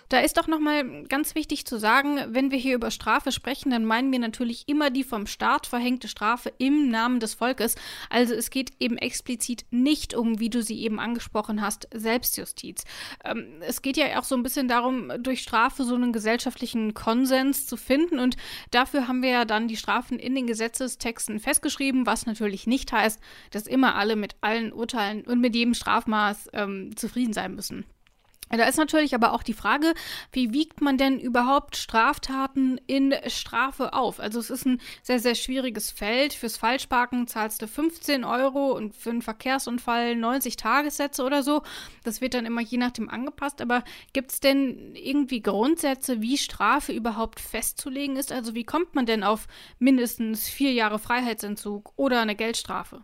Da 0.09 0.19
ist 0.19 0.37
doch 0.37 0.47
nochmal 0.47 1.03
ganz 1.03 1.35
wichtig 1.35 1.65
zu 1.65 1.77
sagen, 1.77 2.19
wenn 2.29 2.49
wir 2.49 2.57
hier 2.57 2.75
über 2.75 2.91
Strafe 2.91 3.33
sprechen, 3.33 3.71
dann 3.71 3.83
meinen 3.83 4.11
wir 4.11 4.19
natürlich 4.19 4.63
immer 4.67 4.89
die 4.89 5.03
vom 5.03 5.27
Staat 5.27 5.67
verhängte 5.67 6.07
Strafe 6.07 6.53
im 6.57 6.89
Namen 6.89 7.19
des 7.19 7.33
Volkes. 7.33 7.75
Also 8.09 8.33
es 8.33 8.49
geht 8.49 8.71
eben 8.79 8.97
explizit 8.97 9.65
nicht 9.69 10.13
um, 10.13 10.39
wie 10.39 10.49
du 10.49 10.63
sie 10.63 10.81
eben 10.81 10.99
angesprochen 10.99 11.61
hast, 11.61 11.89
Selbstjustiz. 11.93 12.85
Ähm, 13.25 13.47
es 13.59 13.81
geht 13.81 13.97
ja 13.97 14.17
auch 14.17 14.23
so 14.23 14.35
ein 14.35 14.43
bisschen 14.43 14.69
darum, 14.69 15.11
durch 15.19 15.41
Strafe 15.41 15.83
so 15.83 15.95
einen 15.95 16.13
gesellschaftlichen 16.13 16.93
Konsens 16.93 17.67
zu 17.67 17.75
finden. 17.75 18.19
Und 18.19 18.37
dafür 18.71 19.09
haben 19.09 19.21
wir 19.21 19.29
ja 19.29 19.45
dann 19.45 19.67
die 19.67 19.77
Strafen 19.77 20.19
in 20.19 20.35
den 20.35 20.47
Gesetzestexten 20.47 21.39
festgeschrieben, 21.39 22.05
was 22.05 22.25
natürlich 22.25 22.65
nicht 22.65 22.93
heißt, 22.93 23.19
dass 23.51 23.67
immer 23.67 23.95
alle 23.95 24.15
mit 24.15 24.37
allen 24.39 24.71
Urteilen 24.71 25.25
und 25.27 25.41
mit 25.41 25.53
jedem 25.53 25.73
Strafmaß 25.73 26.49
ähm, 26.53 26.95
zufrieden 26.95 27.33
sein 27.33 27.53
müssen. 27.53 27.85
Da 28.49 28.63
ist 28.63 28.77
natürlich 28.77 29.13
aber 29.13 29.33
auch 29.33 29.43
die 29.43 29.53
Frage, 29.53 29.93
wie 30.31 30.53
wiegt 30.53 30.81
man 30.81 30.97
denn 30.97 31.19
überhaupt 31.19 31.75
Straftaten 31.75 32.79
in 32.87 33.13
Strafe 33.27 33.93
auf? 33.93 34.19
Also 34.19 34.39
es 34.39 34.49
ist 34.49 34.65
ein 34.65 34.79
sehr, 35.03 35.19
sehr 35.19 35.35
schwieriges 35.35 35.91
Feld. 35.91 36.33
Fürs 36.33 36.57
Falschparken 36.57 37.27
zahlst 37.27 37.61
du 37.61 37.67
15 37.67 38.23
Euro 38.23 38.71
und 38.71 38.95
für 38.95 39.09
einen 39.09 39.21
Verkehrsunfall 39.21 40.15
90 40.15 40.55
Tagessätze 40.55 41.23
oder 41.23 41.43
so. 41.43 41.61
Das 42.03 42.21
wird 42.21 42.33
dann 42.33 42.45
immer 42.45 42.61
je 42.61 42.77
nachdem 42.77 43.09
angepasst. 43.09 43.61
Aber 43.61 43.83
gibt 44.13 44.31
es 44.31 44.39
denn 44.39 44.95
irgendwie 44.95 45.41
Grundsätze, 45.41 46.21
wie 46.21 46.37
Strafe 46.37 46.93
überhaupt 46.93 47.39
festzulegen 47.39 48.15
ist? 48.15 48.31
Also 48.31 48.55
wie 48.55 48.63
kommt 48.63 48.95
man 48.95 49.05
denn 49.05 49.23
auf 49.23 49.47
mindestens 49.79 50.47
vier 50.47 50.73
Jahre 50.73 50.99
Freiheitsentzug 50.99 51.93
oder 51.95 52.21
eine 52.21 52.35
Geldstrafe? 52.35 53.03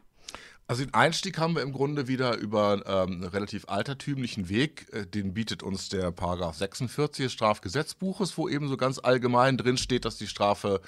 Also 0.74 0.86
den 0.86 0.96
Einstieg 0.96 1.38
haben 1.38 1.54
wir 1.54 1.62
im 1.62 1.72
Grunde 1.72 2.08
wieder 2.08 2.36
über 2.36 2.82
ähm, 2.88 3.12
einen 3.12 3.24
relativ 3.26 3.66
altertümlichen 3.68 4.50
Weg. 4.50 4.88
Äh, 4.92 5.06
den 5.06 5.36
bietet 5.36 5.62
uns 5.62 5.88
der 5.88 6.12
Paragraph 6.12 6.58
46 6.58 7.26
des 7.26 7.32
Strafgesetzbuches, 7.32 8.40
wo 8.40 8.50
eben 8.50 8.68
so 8.68 8.76
ganz 8.76 8.98
allgemein 8.98 9.56
drin 9.56 9.78
steht, 9.78 10.04
dass 10.04 10.18
die 10.18 10.26
Strafe 10.26 10.82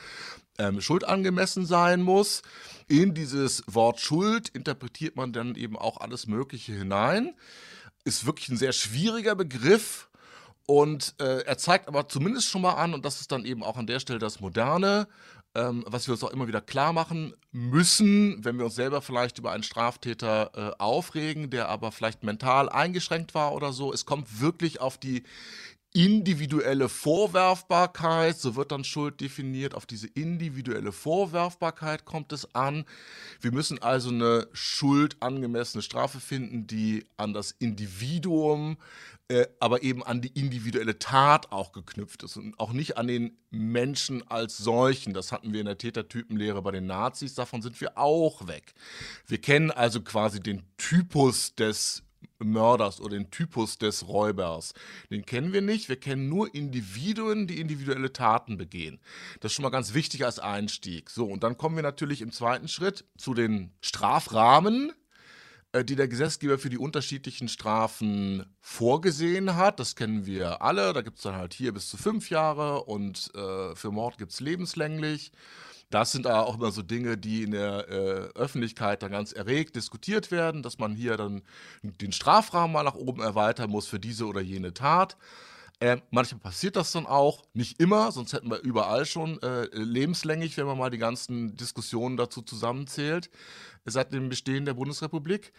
ähm, 0.57 0.81
schuldangemessen 0.81 1.67
sein 1.67 2.01
muss. 2.01 2.41
In 2.87 3.13
dieses 3.13 3.61
Wort 3.67 3.99
Schuld 3.99 4.49
interpretiert 4.49 5.17
man 5.17 5.33
dann 5.33 5.53
eben 5.53 5.77
auch 5.77 5.97
alles 5.97 6.25
Mögliche 6.25 6.73
hinein. 6.73 7.35
Ist 8.05 8.25
wirklich 8.25 8.49
ein 8.49 8.57
sehr 8.57 8.73
schwieriger 8.73 9.35
Begriff. 9.35 10.09
Und 10.65 11.13
äh, 11.19 11.41
er 11.41 11.59
zeigt 11.59 11.87
aber 11.87 12.09
zumindest 12.09 12.47
schon 12.47 12.63
mal 12.63 12.73
an, 12.73 12.95
und 12.95 13.05
das 13.05 13.21
ist 13.21 13.31
dann 13.31 13.45
eben 13.45 13.61
auch 13.61 13.77
an 13.77 13.85
der 13.85 13.99
Stelle 13.99 14.17
das 14.17 14.39
Moderne, 14.39 15.07
ähm, 15.55 15.83
was 15.87 16.07
wir 16.07 16.13
uns 16.13 16.23
auch 16.23 16.31
immer 16.31 16.47
wieder 16.47 16.61
klar 16.61 16.93
machen 16.93 17.33
müssen, 17.51 18.43
wenn 18.43 18.57
wir 18.57 18.65
uns 18.65 18.75
selber 18.75 19.01
vielleicht 19.01 19.37
über 19.39 19.51
einen 19.51 19.63
Straftäter 19.63 20.51
äh, 20.53 20.81
aufregen, 20.81 21.49
der 21.49 21.69
aber 21.69 21.91
vielleicht 21.91 22.23
mental 22.23 22.69
eingeschränkt 22.69 23.33
war 23.33 23.53
oder 23.53 23.73
so. 23.73 23.93
Es 23.93 24.05
kommt 24.05 24.41
wirklich 24.41 24.81
auf 24.81 24.97
die 24.97 25.23
individuelle 25.95 26.89
Vorwerfbarkeit, 26.89 28.37
so 28.37 28.57
wird 28.57 28.73
dann 28.73 28.83
Schuld 28.83 29.21
definiert, 29.21 29.73
auf 29.73 29.85
diese 29.85 30.07
individuelle 30.07 30.91
Vorwerfbarkeit 30.91 32.03
kommt 32.03 32.33
es 32.33 32.53
an. 32.53 32.83
Wir 33.39 33.53
müssen 33.53 33.81
also 33.81 34.09
eine 34.09 34.47
schuldangemessene 34.51 35.81
Strafe 35.81 36.19
finden, 36.19 36.67
die 36.67 37.05
an 37.15 37.33
das 37.33 37.51
Individuum 37.51 38.77
äh, 39.27 39.47
aber 39.59 39.81
eben 39.81 40.03
an 40.03 40.21
die 40.21 40.39
individuelle 40.39 40.99
Tat 40.99 41.51
auch 41.51 41.71
geknüpft 41.71 42.21
ist 42.21 42.37
und 42.37 42.59
auch 42.59 42.73
nicht 42.73 42.97
an 42.97 43.07
den 43.07 43.35
Menschen 43.49 44.21
als 44.27 44.57
solchen. 44.57 45.13
Das 45.13 45.31
hatten 45.31 45.51
wir 45.51 45.61
in 45.61 45.65
der 45.65 45.79
Tätertypenlehre 45.79 46.61
bei 46.61 46.69
den 46.69 46.85
Nazis, 46.85 47.33
davon 47.33 47.63
sind 47.63 47.81
wir 47.81 47.97
auch 47.97 48.47
weg. 48.47 48.75
Wir 49.25 49.39
kennen 49.39 49.71
also 49.71 50.01
quasi 50.01 50.41
den 50.41 50.61
Typus 50.77 51.55
des 51.55 52.04
Mörders 52.39 52.99
oder 52.99 53.17
den 53.17 53.31
Typus 53.31 53.77
des 53.77 54.07
Räubers. 54.07 54.73
Den 55.09 55.25
kennen 55.25 55.53
wir 55.53 55.61
nicht. 55.61 55.89
Wir 55.89 55.99
kennen 55.99 56.29
nur 56.29 56.53
Individuen, 56.53 57.47
die 57.47 57.59
individuelle 57.59 58.13
Taten 58.13 58.57
begehen. 58.57 58.99
Das 59.39 59.51
ist 59.51 59.55
schon 59.55 59.63
mal 59.63 59.69
ganz 59.69 59.93
wichtig 59.93 60.25
als 60.25 60.39
Einstieg. 60.39 61.09
So, 61.09 61.25
und 61.25 61.43
dann 61.43 61.57
kommen 61.57 61.75
wir 61.75 61.83
natürlich 61.83 62.21
im 62.21 62.31
zweiten 62.31 62.67
Schritt 62.67 63.05
zu 63.17 63.33
den 63.33 63.71
Strafrahmen, 63.81 64.91
äh, 65.71 65.83
die 65.83 65.95
der 65.95 66.07
Gesetzgeber 66.07 66.57
für 66.57 66.69
die 66.69 66.77
unterschiedlichen 66.77 67.47
Strafen 67.47 68.45
vorgesehen 68.61 69.55
hat. 69.55 69.79
Das 69.79 69.95
kennen 69.95 70.25
wir 70.25 70.61
alle. 70.61 70.93
Da 70.93 71.01
gibt 71.01 71.17
es 71.17 71.23
dann 71.23 71.35
halt 71.35 71.53
hier 71.53 71.73
bis 71.73 71.89
zu 71.89 71.97
fünf 71.97 72.29
Jahre 72.29 72.83
und 72.83 73.31
äh, 73.35 73.75
für 73.75 73.91
Mord 73.91 74.17
gibt 74.17 74.31
es 74.31 74.39
lebenslänglich. 74.39 75.31
Das 75.89 76.11
sind 76.11 76.25
da 76.25 76.41
auch 76.41 76.55
immer 76.55 76.71
so 76.71 76.81
Dinge, 76.81 77.17
die 77.17 77.43
in 77.43 77.51
der 77.51 77.87
äh, 77.87 78.37
Öffentlichkeit 78.37 79.03
dann 79.03 79.11
ganz 79.11 79.31
erregt 79.31 79.75
diskutiert 79.75 80.31
werden, 80.31 80.63
dass 80.63 80.79
man 80.79 80.95
hier 80.95 81.15
dann 81.17 81.43
den 81.83 82.11
Strafrahmen 82.11 82.73
mal 82.73 82.83
nach 82.83 82.95
oben 82.95 83.21
erweitern 83.21 83.69
muss 83.69 83.87
für 83.87 83.99
diese 83.99 84.25
oder 84.25 84.41
jene 84.41 84.73
Tat. 84.73 85.15
Äh, 85.79 85.97
manchmal 86.09 86.39
passiert 86.39 86.77
das 86.77 86.93
dann 86.93 87.05
auch, 87.05 87.43
nicht 87.53 87.81
immer, 87.81 88.11
sonst 88.11 88.31
hätten 88.31 88.49
wir 88.49 88.61
überall 88.61 89.05
schon 89.05 89.41
äh, 89.41 89.65
lebenslänglich, 89.73 90.55
wenn 90.55 90.65
man 90.65 90.77
mal 90.77 90.89
die 90.89 90.97
ganzen 90.97 91.57
Diskussionen 91.57 92.15
dazu 92.15 92.41
zusammenzählt, 92.41 93.29
seit 93.83 94.13
dem 94.13 94.29
Bestehen 94.29 94.65
der 94.65 94.73
Bundesrepublik. 94.73 95.51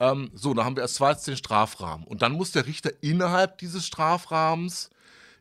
Ähm, 0.00 0.30
so, 0.32 0.54
da 0.54 0.64
haben 0.64 0.76
wir 0.76 0.82
als 0.82 0.94
zweites 0.94 1.24
den 1.24 1.36
Strafrahmen. 1.36 2.06
Und 2.06 2.22
dann 2.22 2.32
muss 2.32 2.52
der 2.52 2.66
Richter 2.66 2.92
innerhalb 3.02 3.58
dieses 3.58 3.86
Strafrahmens 3.86 4.90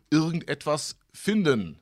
irgendetwas 0.09 0.97
finden. 1.13 1.79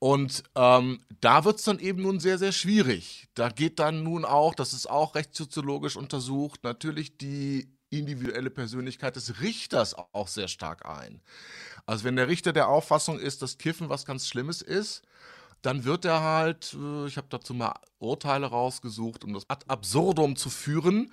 Und 0.00 0.44
ähm, 0.54 1.00
da 1.20 1.44
wird 1.44 1.58
es 1.58 1.64
dann 1.66 1.78
eben 1.78 2.02
nun 2.02 2.20
sehr, 2.20 2.38
sehr 2.38 2.52
schwierig. 2.52 3.28
Da 3.34 3.50
geht 3.50 3.78
dann 3.78 4.02
nun 4.02 4.24
auch, 4.24 4.54
das 4.54 4.72
ist 4.72 4.88
auch 4.88 5.14
rechtssoziologisch 5.14 5.96
untersucht, 5.96 6.64
natürlich 6.64 7.18
die 7.18 7.68
individuelle 7.90 8.48
Persönlichkeit 8.48 9.16
des 9.16 9.42
Richters 9.42 9.94
auch 9.94 10.28
sehr 10.28 10.48
stark 10.48 10.86
ein. 10.86 11.20
Also 11.84 12.04
wenn 12.04 12.16
der 12.16 12.28
Richter 12.28 12.54
der 12.54 12.68
Auffassung 12.68 13.18
ist, 13.18 13.42
dass 13.42 13.58
Kiffen 13.58 13.90
was 13.90 14.06
ganz 14.06 14.26
Schlimmes 14.26 14.62
ist, 14.62 15.02
dann 15.62 15.84
wird 15.84 16.04
er 16.04 16.22
halt, 16.22 16.74
äh, 16.74 17.06
ich 17.06 17.16
habe 17.16 17.26
dazu 17.30 17.54
mal 17.54 17.74
Urteile 17.98 18.46
rausgesucht, 18.46 19.24
um 19.24 19.34
das 19.34 19.48
ad 19.48 19.64
absurdum 19.68 20.36
zu 20.36 20.50
führen, 20.50 21.12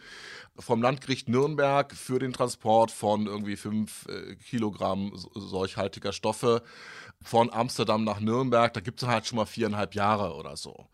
vom 0.58 0.82
Landgericht 0.82 1.30
Nürnberg 1.30 1.94
für 1.94 2.20
den 2.20 2.34
Transport 2.34 2.92
von 2.92 3.27
irgendwie 3.27 3.58
fünf 3.58 4.08
äh, 4.08 4.36
Kilogramm 4.36 5.12
solchhaltiger 5.36 6.13
Stoffe 6.13 6.63
von 7.22 7.51
Amsterdam 7.51 8.04
nach 8.04 8.20
Nürnberg. 8.20 8.74
Da 8.74 8.80
gibt 8.80 9.01
es 9.01 9.08
halt 9.08 9.27
schon 9.27 9.38
mal 9.38 9.46
viereinhalb 9.46 9.96
Jahre 9.96 10.34
oder 10.36 10.56
so. 10.56 10.88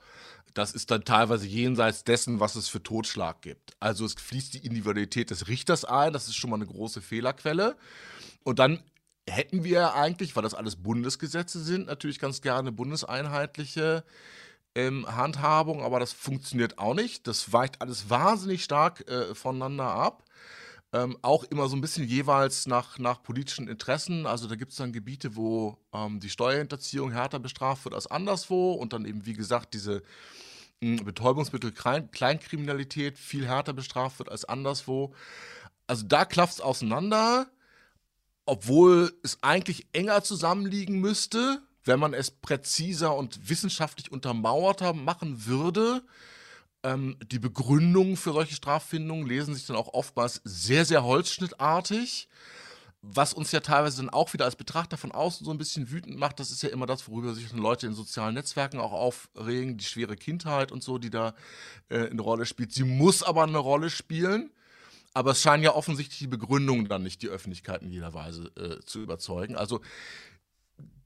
Das 0.53 0.73
ist 0.73 0.91
dann 0.91 1.03
teilweise 1.03 1.47
jenseits 1.47 2.03
dessen, 2.03 2.39
was 2.39 2.55
es 2.55 2.67
für 2.67 2.83
Totschlag 2.83 3.41
gibt. 3.41 3.73
Also 3.79 4.05
es 4.05 4.13
fließt 4.13 4.53
die 4.53 4.65
Individualität 4.65 5.31
des 5.31 5.47
Richters 5.47 5.83
ein, 5.83 6.13
das 6.13 6.27
ist 6.27 6.35
schon 6.35 6.49
mal 6.49 6.57
eine 6.57 6.67
große 6.67 7.01
Fehlerquelle. 7.01 7.75
Und 8.43 8.59
dann 8.59 8.83
hätten 9.29 9.63
wir 9.63 9.93
eigentlich, 9.95 10.35
weil 10.35 10.43
das 10.43 10.53
alles 10.53 10.75
Bundesgesetze 10.75 11.63
sind, 11.63 11.87
natürlich 11.87 12.19
ganz 12.19 12.41
gerne 12.41 12.71
bundeseinheitliche 12.71 14.03
ähm, 14.75 15.07
Handhabung, 15.07 15.81
aber 15.83 15.99
das 15.99 16.13
funktioniert 16.13 16.77
auch 16.77 16.93
nicht. 16.93 17.25
Das 17.27 17.51
weicht 17.53 17.81
alles 17.81 18.09
wahnsinnig 18.09 18.63
stark 18.63 19.09
äh, 19.09 19.33
voneinander 19.35 19.85
ab. 19.85 20.23
Ähm, 20.91 21.17
auch 21.21 21.43
immer 21.45 21.69
so 21.69 21.75
ein 21.75 21.81
bisschen 21.81 22.07
jeweils 22.07 22.67
nach, 22.67 22.99
nach 22.99 23.23
politischen 23.23 23.67
Interessen. 23.67 24.27
Also 24.27 24.47
da 24.47 24.55
gibt 24.55 24.71
es 24.71 24.77
dann 24.77 24.93
Gebiete, 24.93 25.35
wo 25.35 25.77
ähm, 25.91 26.19
die 26.19 26.29
Steuerhinterziehung 26.29 27.11
härter 27.11 27.39
bestraft 27.39 27.85
wird 27.85 27.95
als 27.95 28.07
anderswo 28.07 28.73
und 28.73 28.93
dann 28.93 29.05
eben, 29.05 29.25
wie 29.25 29.33
gesagt, 29.33 29.73
diese 29.73 30.03
hm, 30.81 30.97
Betäubungsmittel-Kleinkriminalität 30.97 33.17
viel 33.17 33.47
härter 33.47 33.73
bestraft 33.73 34.19
wird 34.19 34.29
als 34.29 34.45
anderswo. 34.45 35.15
Also 35.87 36.05
da 36.05 36.25
klafft 36.25 36.53
es 36.55 36.61
auseinander 36.61 37.47
obwohl 38.45 39.13
es 39.23 39.37
eigentlich 39.41 39.87
enger 39.93 40.23
zusammenliegen 40.23 40.99
müsste, 40.99 41.61
wenn 41.85 41.99
man 41.99 42.13
es 42.13 42.31
präziser 42.31 43.15
und 43.15 43.49
wissenschaftlich 43.49 44.11
untermauerter 44.11 44.93
machen 44.93 45.45
würde. 45.45 46.03
Ähm, 46.83 47.17
die 47.31 47.39
Begründungen 47.39 48.17
für 48.17 48.33
solche 48.33 48.55
Straffindungen 48.55 49.27
lesen 49.27 49.53
sich 49.53 49.65
dann 49.65 49.75
auch 49.75 49.93
oftmals 49.93 50.41
sehr, 50.43 50.85
sehr 50.85 51.03
holzschnittartig. 51.03 52.27
Was 53.05 53.33
uns 53.33 53.51
ja 53.51 53.59
teilweise 53.59 53.97
dann 53.97 54.09
auch 54.09 54.31
wieder 54.31 54.45
als 54.45 54.55
Betrachter 54.55 54.95
von 54.95 55.11
außen 55.11 55.45
so 55.45 55.51
ein 55.51 55.57
bisschen 55.57 55.91
wütend 55.91 56.17
macht, 56.17 56.39
das 56.39 56.51
ist 56.51 56.63
ja 56.63 56.69
immer 56.69 56.85
das, 56.85 57.09
worüber 57.09 57.33
sich 57.33 57.51
Leute 57.51 57.85
in 57.85 57.93
sozialen 57.93 58.33
Netzwerken 58.33 58.79
auch 58.79 58.93
aufregen, 58.93 59.77
die 59.77 59.83
schwere 59.83 60.15
Kindheit 60.15 60.71
und 60.71 60.83
so, 60.83 60.97
die 60.97 61.09
da 61.09 61.35
äh, 61.89 62.09
eine 62.09 62.21
Rolle 62.21 62.45
spielt. 62.45 62.71
Sie 62.71 62.85
muss 62.85 63.21
aber 63.21 63.43
eine 63.43 63.57
Rolle 63.57 63.89
spielen 63.89 64.51
aber 65.13 65.31
es 65.31 65.41
scheinen 65.41 65.63
ja 65.63 65.73
offensichtlich 65.73 66.19
die 66.19 66.27
Begründungen 66.27 66.87
dann 66.87 67.03
nicht 67.03 67.21
die 67.21 67.29
Öffentlichkeit 67.29 67.81
in 67.81 67.91
jeder 67.91 68.13
Weise 68.13 68.51
äh, 68.57 68.83
zu 68.85 69.01
überzeugen. 69.01 69.55
Also 69.55 69.81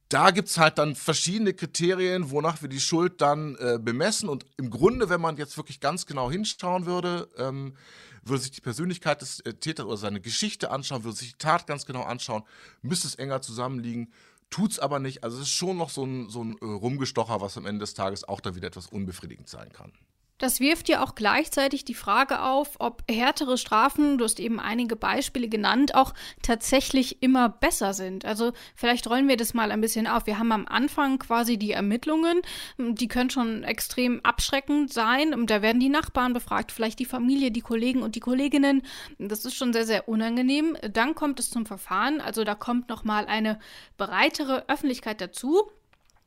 da 0.10 0.32
gibt 0.32 0.48
es 0.48 0.58
halt 0.58 0.78
dann 0.78 0.96
verschiedene 0.96 1.54
Kriterien, 1.54 2.32
wonach 2.32 2.62
wir 2.62 2.70
die 2.70 2.80
Schuld 2.80 3.20
dann 3.20 3.56
äh, 3.56 3.78
bemessen. 3.82 4.30
Und 4.30 4.46
im 4.58 4.70
Grunde, 4.70 5.10
wenn 5.10 5.20
man 5.20 5.36
jetzt 5.36 5.58
wirklich 5.58 5.82
ganz 5.82 6.06
genau 6.06 6.32
hinschauen 6.32 6.86
würde, 6.86 7.28
ähm, 7.38 7.76
würde 8.24 8.42
sich 8.42 8.52
die 8.52 8.62
Persönlichkeit 8.62 9.22
des 9.22 9.42
äh, 9.42 9.54
Täters 9.54 9.86
oder 9.86 9.98
seine 9.98 10.22
Geschichte 10.22 10.72
anschauen, 10.72 11.04
würde 11.04 11.18
sich 11.18 11.34
die 11.34 11.38
Tat 11.38 11.68
ganz 11.68 11.86
genau 11.86 12.04
anschauen, 12.04 12.44
müsste 12.82 13.08
es 13.08 13.16
enger 13.16 13.42
zusammenliegen, 13.42 14.14
tut 14.50 14.72
es 14.72 14.80
aber 14.80 15.00
nicht. 15.00 15.26
Also 15.26 15.38
es 15.38 15.44
ist 15.44 15.54
schon 15.54 15.78
noch 15.78 15.90
so 15.90 16.06
ein, 16.06 16.30
so 16.30 16.44
ein 16.44 16.58
äh, 16.62 16.66
Rumgestocher, 16.66 17.42
was 17.42 17.58
am 17.58 17.66
Ende 17.66 17.80
des 17.80 17.94
Tages 17.94 18.24
auch 18.24 18.40
dann 18.40 18.56
wieder 18.56 18.68
etwas 18.68 18.88
unbefriedigend 18.88 19.50
sein 19.50 19.74
kann. 19.74 19.92
Das 20.38 20.60
wirft 20.60 20.88
ja 20.88 21.04
auch 21.04 21.16
gleichzeitig 21.16 21.84
die 21.84 21.96
Frage 21.96 22.44
auf, 22.44 22.76
ob 22.78 23.04
härtere 23.10 23.58
Strafen, 23.58 24.20
du 24.20 24.26
hast 24.26 24.40
eben 24.40 24.60
einige 24.60 24.96
Beispiele 24.96 25.50
genannt, 25.50 25.96
auch 25.96 26.14
tatsächlich 26.44 27.24
immer 27.24 27.50
besser 27.50 27.96
sind. 27.96 28.24
Also 28.24 28.54
vielleicht 28.76 29.10
rollen 29.10 29.28
wir 29.28 29.38
das 29.38 29.56
mal 29.56 29.72
ein 29.72 29.82
bisschen 29.82 30.06
auf. 30.06 30.28
Wir 30.28 30.38
haben 30.38 30.52
am 30.52 30.68
Anfang 30.68 31.18
quasi 31.18 31.58
die 31.58 31.72
Ermittlungen, 31.72 32.42
die 32.78 33.08
können 33.08 33.32
schon 33.32 33.64
extrem 33.64 34.24
abschreckend 34.24 34.94
sein. 34.94 35.48
Da 35.48 35.64
werden 35.64 35.80
die 35.80 35.90
Nachbarn 35.90 36.34
befragt, 36.34 36.72
vielleicht 36.72 37.00
die 37.00 37.06
Familie, 37.06 37.50
die 37.50 37.62
Kollegen 37.62 38.04
und 38.04 38.14
die 38.14 38.20
Kolleginnen. 38.20 38.84
Das 39.18 39.44
ist 39.44 39.56
schon 39.56 39.74
sehr, 39.74 39.88
sehr 39.88 40.08
unangenehm. 40.08 40.78
Dann 40.94 41.16
kommt 41.16 41.40
es 41.40 41.50
zum 41.50 41.66
Verfahren, 41.66 42.22
also 42.22 42.44
da 42.44 42.54
kommt 42.54 42.90
nochmal 42.90 43.26
eine 43.26 43.58
breitere 43.98 44.66
Öffentlichkeit 44.68 45.20
dazu. 45.20 45.72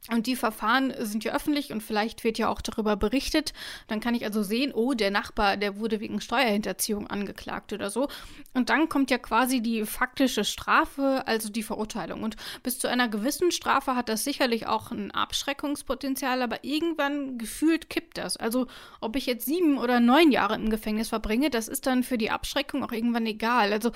Und 0.09 0.27
die 0.27 0.35
Verfahren 0.35 0.95
sind 0.99 1.25
ja 1.25 1.35
öffentlich 1.35 1.73
und 1.73 1.83
vielleicht 1.83 2.25
wird 2.25 2.39
ja 2.39 2.49
auch 2.49 2.63
darüber 2.63 2.97
berichtet. 2.97 3.53
Dann 3.87 4.01
kann 4.01 4.15
ich 4.15 4.25
also 4.25 4.43
sehen, 4.43 4.73
oh, 4.73 4.95
der 4.95 5.11
Nachbar, 5.11 5.59
der 5.59 5.79
wurde 5.79 6.01
wegen 6.01 6.23
Steuerhinterziehung 6.23 7.07
angeklagt 7.07 7.75
oder 7.75 7.91
so. 7.91 8.09
Und 8.55 8.71
dann 8.71 8.89
kommt 8.89 9.11
ja 9.11 9.19
quasi 9.19 9.61
die 9.61 9.85
faktische 9.85 10.45
Strafe, 10.45 11.23
also 11.27 11.51
die 11.51 11.63
Verurteilung. 11.63 12.23
Und 12.23 12.37
bis 12.63 12.79
zu 12.79 12.89
einer 12.89 13.09
gewissen 13.09 13.53
Strafe 13.53 13.95
hat 13.95 14.09
das 14.09 14.25
sicherlich 14.25 14.67
auch 14.67 14.91
ein 14.91 15.11
Abschreckungspotenzial, 15.11 16.41
aber 16.41 16.65
irgendwann 16.65 17.37
gefühlt 17.37 17.91
kippt 17.91 18.17
das. 18.17 18.39
Also 18.39 18.69
ob 19.03 19.17
ich 19.17 19.27
jetzt 19.27 19.45
sieben 19.45 19.77
oder 19.77 20.01
neun 20.01 20.33
Jahre 20.33 20.55
im 20.55 20.71
Gefängnis 20.71 21.11
verbringe, 21.11 21.51
das 21.51 21.69
ist 21.69 21.87
dann 21.87 22.05
für 22.05 22.17
die 22.17 22.31
Abschreckung 22.31 22.83
auch 22.83 22.93
irgendwann 22.93 23.27
egal. 23.27 23.71
Also 23.71 23.93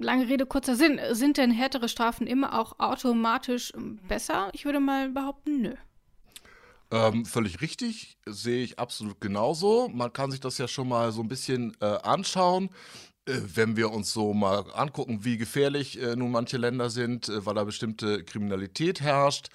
lange 0.00 0.28
Rede, 0.28 0.46
kurzer 0.46 0.74
Sinn. 0.74 1.00
Sind 1.12 1.36
denn 1.36 1.52
härtere 1.52 1.88
Strafen 1.88 2.26
immer 2.26 2.58
auch 2.58 2.80
automatisch 2.80 3.72
besser? 4.08 4.50
Ich 4.52 4.64
würde 4.64 4.80
mal 4.80 5.10
behaupten, 5.10 5.43
Nö. 5.44 5.74
Ähm, 6.90 7.24
völlig 7.24 7.60
richtig, 7.60 8.18
sehe 8.26 8.62
ich 8.62 8.78
absolut 8.78 9.20
genauso. 9.20 9.88
Man 9.88 10.12
kann 10.12 10.30
sich 10.30 10.40
das 10.40 10.58
ja 10.58 10.68
schon 10.68 10.88
mal 10.88 11.12
so 11.12 11.22
ein 11.22 11.28
bisschen 11.28 11.76
äh, 11.80 11.86
anschauen. 11.86 12.70
Äh, 13.26 13.40
wenn 13.54 13.76
wir 13.76 13.90
uns 13.90 14.12
so 14.12 14.34
mal 14.34 14.64
angucken, 14.74 15.24
wie 15.24 15.38
gefährlich 15.38 16.00
äh, 16.00 16.14
nun 16.14 16.30
manche 16.30 16.56
Länder 16.58 16.90
sind, 16.90 17.28
äh, 17.28 17.44
weil 17.46 17.54
da 17.54 17.64
bestimmte 17.64 18.22
Kriminalität 18.22 19.00
herrscht 19.00 19.48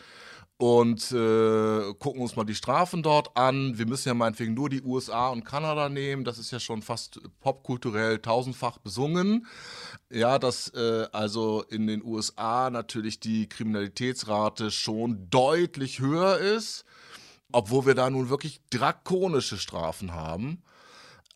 und 0.60 1.14
äh, 1.14 1.94
gucken 2.00 2.22
uns 2.22 2.36
mal 2.36 2.44
die 2.44 2.54
Strafen 2.54 3.02
dort 3.02 3.38
an. 3.38 3.78
Wir 3.78 3.86
müssen 3.86 4.10
ja 4.10 4.14
meinetwegen 4.14 4.54
nur 4.54 4.70
die 4.70 4.82
USA 4.82 5.30
und 5.30 5.46
Kanada 5.46 5.88
nehmen. 5.88 6.26
Das 6.26 6.38
ist 6.38 6.52
ja 6.52 6.60
schon 6.60 6.82
fast 6.82 7.22
popkulturell 7.40 8.20
tausendfach 8.20 8.78
besungen. 8.78 9.48
Ja, 10.10 10.38
dass 10.38 10.68
äh, 10.74 11.08
also 11.14 11.64
in 11.70 11.88
den 11.88 12.04
USA 12.04 12.70
natürlich 12.70 13.22
die 13.22 13.48
Kriminalitätsrate 13.48 14.70
schon 14.70 15.30
deutlich 15.30 16.02
höher 16.02 16.38
ist, 16.40 16.84
obwohl 17.54 17.86
wir 17.86 17.96
da 17.96 18.10
nun 18.10 18.30
wirklich 18.30 18.60
drakonische 18.70 19.58
Strafen 19.58 20.14
haben. 20.14 20.62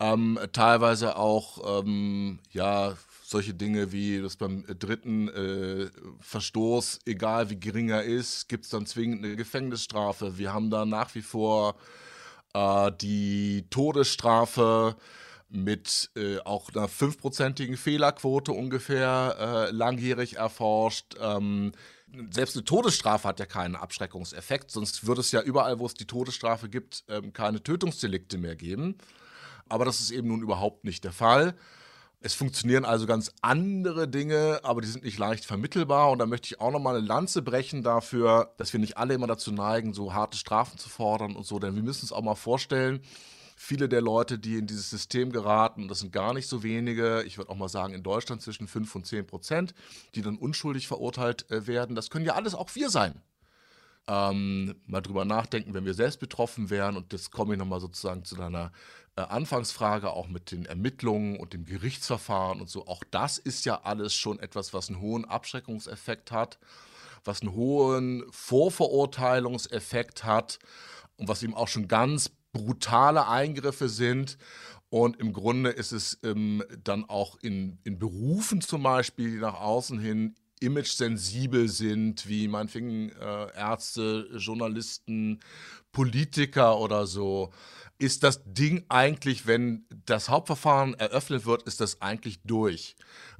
Ähm, 0.02 0.38
teilweise 0.52 1.16
auch 1.16 1.82
ähm, 1.82 2.40
ja 2.52 2.98
solche 3.34 3.54
Dinge 3.56 3.92
wie, 3.92 4.22
dass 4.22 4.38
beim 4.38 4.64
dritten 4.80 5.28
äh, 5.28 5.90
Verstoß, 6.20 7.00
egal 7.06 7.50
wie 7.50 7.60
gering 7.60 7.90
er 7.90 8.04
ist, 8.04 8.48
gibt 8.48 8.66
es 8.66 8.70
dann 8.70 8.86
zwingend 8.86 9.26
eine 9.26 9.36
Gefängnisstrafe. 9.36 10.38
Wir 10.38 10.54
haben 10.54 10.70
da 10.70 10.86
nach 10.86 11.14
wie 11.16 11.24
vor 11.24 11.76
äh, 12.54 12.92
die 13.02 13.66
Todesstrafe 13.72 14.96
mit 15.50 16.12
äh, 16.16 16.38
auch 16.46 16.70
einer 16.70 16.88
fünfprozentigen 16.88 17.76
Fehlerquote 17.76 18.52
ungefähr 18.52 19.36
äh, 19.40 19.72
langjährig 19.72 20.38
erforscht. 20.38 21.16
Ähm, 21.20 21.72
selbst 22.30 22.56
eine 22.56 22.66
Todesstrafe 22.66 23.28
hat 23.28 23.40
ja 23.40 23.48
keinen 23.48 23.76
Abschreckungseffekt, 23.76 24.70
sonst 24.70 25.08
würde 25.08 25.22
es 25.22 25.32
ja 25.32 25.42
überall, 25.42 25.80
wo 25.80 25.88
es 25.88 25.96
die 25.96 26.06
Todesstrafe 26.06 26.70
gibt, 26.70 27.04
ähm, 27.08 27.34
keine 27.34 27.64
Tötungsdelikte 27.64 28.38
mehr 28.38 28.56
geben. 28.56 29.00
Aber 29.70 29.86
das 29.86 30.02
ist 30.02 30.12
eben 30.12 30.28
nun 30.28 30.44
überhaupt 30.44 30.84
nicht 30.84 31.04
der 31.04 31.14
Fall. 31.14 31.56
Es 32.26 32.34
funktionieren 32.34 32.86
also 32.86 33.06
ganz 33.06 33.34
andere 33.42 34.08
Dinge, 34.08 34.62
aber 34.64 34.80
die 34.80 34.88
sind 34.88 35.04
nicht 35.04 35.18
leicht 35.20 35.44
vermittelbar. 35.44 36.10
Und 36.10 36.20
da 36.20 36.26
möchte 36.26 36.46
ich 36.46 36.62
auch 36.62 36.72
nochmal 36.72 36.96
eine 36.96 37.06
Lanze 37.06 37.42
brechen 37.42 37.84
dafür, 37.84 38.54
dass 38.56 38.72
wir 38.72 38.80
nicht 38.80 38.96
alle 38.98 39.14
immer 39.14 39.28
dazu 39.28 39.52
neigen, 39.52 39.94
so 39.94 40.14
harte 40.14 40.38
Strafen 40.38 40.78
zu 40.78 40.88
fordern 40.88 41.36
und 41.36 41.46
so. 41.46 41.60
Denn 41.60 41.76
wir 41.76 41.84
müssen 41.84 42.04
uns 42.04 42.14
auch 42.14 42.22
mal 42.22 42.36
vorstellen, 42.36 43.02
viele 43.58 43.90
der 43.90 44.00
Leute, 44.00 44.40
die 44.40 44.56
in 44.56 44.68
dieses 44.68 44.90
System 44.90 45.34
geraten, 45.34 45.82
und 45.82 45.90
das 45.90 46.00
sind 46.00 46.14
gar 46.14 46.34
nicht 46.34 46.48
so 46.48 46.64
wenige, 46.64 47.24
ich 47.24 47.38
würde 47.38 47.52
auch 47.52 47.58
mal 47.58 47.68
sagen, 47.68 47.94
in 47.94 48.04
Deutschland 48.04 48.42
zwischen 48.42 48.70
5 48.70 48.96
und 48.96 49.06
10 49.06 49.28
Prozent, 49.28 49.74
die 50.16 50.22
dann 50.22 50.38
unschuldig 50.38 50.88
verurteilt 50.88 51.52
äh, 51.52 51.68
werden, 51.68 51.94
das 51.94 52.10
können 52.10 52.24
ja 52.24 52.36
alles 52.36 52.56
auch 52.56 52.74
wir 52.74 52.90
sein. 52.90 53.22
Ähm, 54.08 54.76
mal 54.86 55.02
drüber 55.02 55.24
nachdenken, 55.24 55.74
wenn 55.74 55.86
wir 55.86 55.94
selbst 55.94 56.20
betroffen 56.20 56.70
wären. 56.70 56.98
Und 56.98 57.14
das 57.14 57.32
komme 57.32 57.54
ich 57.54 57.60
nochmal 57.60 57.80
sozusagen 57.80 58.26
zu 58.26 58.36
deiner 58.36 58.72
äh, 59.16 59.22
Anfangsfrage 59.22 60.12
auch 60.12 60.28
mit 60.28 60.52
den 60.52 60.66
Ermittlungen 60.66 61.38
und 61.38 61.54
dem 61.54 61.66
Gerichtsverfahren 61.66 62.60
und 62.60 62.70
so, 62.70 62.88
auch 62.88 63.04
das 63.12 63.38
ist 63.38 63.64
ja 63.64 63.82
alles 63.84 64.16
schon 64.16 64.40
etwas, 64.40 64.74
was 64.74 64.90
einen 64.90 65.02
hohen 65.02 65.26
Abschreckungseffekt 65.26 66.32
hat, 66.32 66.58
was 67.24 67.42
einen 67.42 67.54
hohen 67.54 68.24
Vorverurteilungseffekt 68.32 70.24
hat 70.24 70.58
und 71.18 71.28
was 71.28 71.44
eben 71.44 71.54
auch 71.54 71.68
schon 71.68 71.88
ganz 71.88 72.32
brutale 72.54 73.28
Eingriffe 73.28 73.88
sind. 73.88 74.40
Und 74.90 75.20
im 75.20 75.32
Grunde 75.34 75.70
ist 75.70 75.92
es 75.92 76.20
ähm, 76.24 76.64
dann 76.84 77.08
auch 77.08 77.38
in, 77.42 77.78
in 77.84 78.00
Berufen 78.00 78.62
zum 78.62 78.82
Beispiel, 78.82 79.32
die 79.32 79.40
nach 79.40 79.60
außen 79.60 80.00
hin 80.00 80.36
image-sensibel 80.64 81.70
sind, 81.70 82.28
wie 82.28 82.48
meinetwegen 82.48 83.10
äh, 83.10 83.56
Ärzte, 83.56 84.28
Journalisten, 84.38 85.40
Politiker 85.92 86.80
oder 86.80 87.06
so, 87.06 87.52
ist 88.00 88.24
das 88.24 88.42
Ding 88.46 88.84
eigentlich, 88.90 89.48
wenn 89.48 89.86
das 90.06 90.28
Hauptverfahren 90.30 90.94
eröffnet 90.96 91.46
wird, 91.46 91.64
ist 91.64 91.80
das 91.80 92.02
eigentlich 92.02 92.42
durch. 92.44 92.96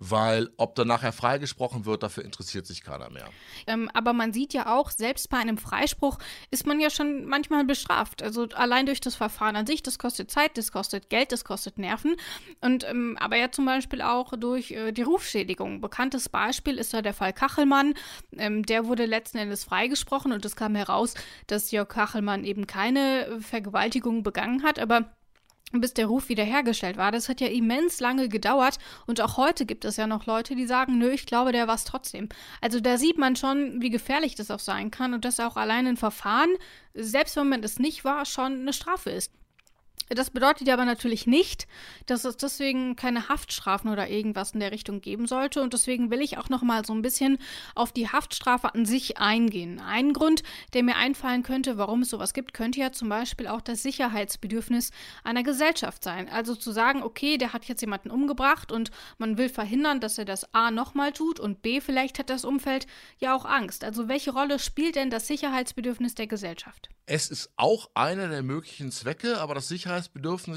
Weil 0.06 0.50
ob 0.58 0.76
dann 0.76 0.90
nachher 0.90 1.14
freigesprochen 1.14 1.86
wird, 1.86 2.04
dafür 2.04 2.26
interessiert 2.26 2.68
sich 2.68 2.84
keiner 2.84 3.10
mehr. 3.10 3.30
Ähm, 3.68 3.90
aber 3.94 4.12
man 4.12 4.34
sieht 4.34 4.54
ja 4.54 4.76
auch, 4.76 4.92
selbst 4.92 5.30
bei 5.30 5.38
einem 5.38 5.58
Freispruch 5.58 6.18
ist 6.52 6.66
man 6.66 6.82
ja 6.82 6.90
schon 6.90 7.26
manchmal 7.26 7.64
bestraft. 7.64 8.22
Also 8.22 8.48
allein 8.54 8.86
durch 8.86 9.00
das 9.00 9.16
Verfahren 9.16 9.56
an 9.56 9.66
sich, 9.66 9.82
das 9.82 10.00
kostet 10.00 10.30
Zeit, 10.30 10.58
das 10.58 10.74
kostet 10.74 11.10
Geld, 11.10 11.32
das 11.32 11.46
kostet 11.46 11.78
Nerven. 11.78 12.18
Und 12.60 12.84
ähm, 12.84 13.18
aber 13.18 13.38
ja 13.38 13.50
zum 13.50 13.66
Beispiel 13.66 14.02
auch 14.02 14.34
durch 14.38 14.72
äh, 14.72 14.92
die 14.92 15.04
Rufschädigung. 15.04 15.80
Bekanntes 15.80 16.28
Beispiel 16.28 16.78
ist 16.78 16.94
da 16.94 17.02
der 17.02 17.14
Fall 17.14 17.32
Kachelmann. 17.32 17.94
Ähm, 18.38 18.66
der 18.66 18.88
wurde 18.88 19.06
letzten 19.06 19.38
Endes 19.38 19.64
freigesprochen 19.64 20.34
und 20.34 20.44
es 20.44 20.58
kam 20.58 20.76
heraus, 20.76 21.14
dass 21.48 21.72
Jörg 21.72 21.88
Kachelmann 21.88 22.44
eben 22.44 22.68
keine 22.68 23.40
Vergewaltigung 23.40 24.24
begangen 24.24 24.64
hat, 24.64 24.80
aber 24.80 25.14
bis 25.82 25.94
der 25.94 26.08
Ruf 26.08 26.30
wiederhergestellt 26.30 26.98
war. 26.98 27.12
Das 27.12 27.30
hat 27.30 27.42
ja 27.42 27.48
immens 27.48 28.00
lange 28.00 28.30
gedauert 28.30 28.78
und 29.06 29.22
auch 29.22 29.38
heute 29.38 29.66
gibt 29.66 29.86
es 29.86 29.98
ja 29.98 30.08
noch 30.08 30.26
Leute, 30.26 30.56
die 30.56 30.66
sagen, 30.66 30.98
nö, 30.98 31.12
ich 31.12 31.26
glaube, 31.26 31.52
der 31.52 31.68
war 31.68 31.76
es 31.76 31.84
trotzdem. 31.84 32.30
Also 32.62 32.80
da 32.80 32.98
sieht 32.98 33.18
man 33.18 33.36
schon, 33.36 33.82
wie 33.82 33.90
gefährlich 33.90 34.36
das 34.36 34.52
auch 34.52 34.60
sein 34.60 34.92
kann 34.92 35.14
und 35.14 35.26
dass 35.26 35.40
auch 35.40 35.58
allein 35.58 35.88
ein 35.88 35.98
Verfahren, 35.98 36.50
selbst 36.94 37.36
wenn 37.36 37.50
man 37.50 37.64
es 37.64 37.80
nicht 37.80 38.06
war, 38.06 38.26
schon 38.26 38.62
eine 38.62 38.74
Strafe 38.74 39.10
ist. 39.10 39.32
Das 40.10 40.30
bedeutet 40.30 40.68
ja 40.68 40.74
aber 40.74 40.86
natürlich 40.86 41.28
nicht, 41.28 41.68
dass 42.06 42.26
es 42.26 42.38
deswegen 42.38 42.96
keine 42.96 43.30
Haftstrafen 43.30 43.90
oder 43.90 44.10
irgendwas 44.10 44.52
in 44.52 44.60
der 44.60 44.72
Richtung 44.72 45.02
geben 45.02 45.28
sollte. 45.28 45.62
Und 45.62 45.74
deswegen 45.74 46.12
will 46.12 46.22
ich 46.22 46.38
auch 46.38 46.50
noch 46.50 46.62
mal 46.62 46.86
so 46.86 46.94
ein 46.94 47.02
bisschen 47.02 47.38
auf 47.76 47.92
die 47.92 48.10
Haftstrafe 48.10 48.74
an 48.74 48.86
sich 48.86 49.18
eingehen. 49.18 49.80
Ein 49.80 50.14
Grund, 50.14 50.44
der 50.74 50.84
mir 50.84 50.96
einfallen 50.96 51.44
könnte, 51.44 51.78
warum 51.78 52.02
es 52.02 52.10
sowas 52.10 52.34
gibt, 52.34 52.54
könnte 52.54 52.80
ja 52.80 52.92
zum 52.92 53.10
Beispiel 53.10 53.48
auch 53.48 53.62
das 53.62 53.84
Sicherheitsbedürfnis 53.84 54.92
einer 55.24 55.44
Gesellschaft 55.44 56.04
sein. 56.04 56.30
Also 56.30 56.56
zu 56.56 56.72
sagen, 56.72 57.04
okay, 57.04 57.38
der 57.38 57.54
hat 57.54 57.66
jetzt 57.66 57.82
jemanden 57.82 58.12
umgebracht 58.12 58.72
und 58.72 58.92
man 59.18 59.38
will 59.38 59.50
verhindern, 59.50 60.00
dass 60.00 60.18
er 60.18 60.26
das 60.26 60.54
A 60.54 60.72
nochmal 60.72 61.12
tut 61.12 61.40
und 61.40 61.62
B, 61.62 61.82
vielleicht 61.82 62.20
hat 62.20 62.30
das 62.30 62.46
Umfeld 62.46 62.88
ja 63.20 63.36
auch 63.36 63.46
Angst. 63.46 63.84
Also 63.84 64.08
welche 64.08 64.32
Rolle 64.32 64.60
spielt 64.60 64.96
denn 64.96 65.10
das 65.10 65.28
Sicherheitsbedürfnis 65.28 66.16
der 66.16 66.28
Gesellschaft? 66.28 66.90
Es 67.06 67.30
ist 67.30 67.50
auch 67.58 67.90
einer 67.96 68.30
der 68.30 68.44
möglichen 68.44 68.90
Zwecke, 68.90 69.40
aber 69.40 69.56
das 69.56 69.68
Sicherheitsbedürfnis 69.68 70.03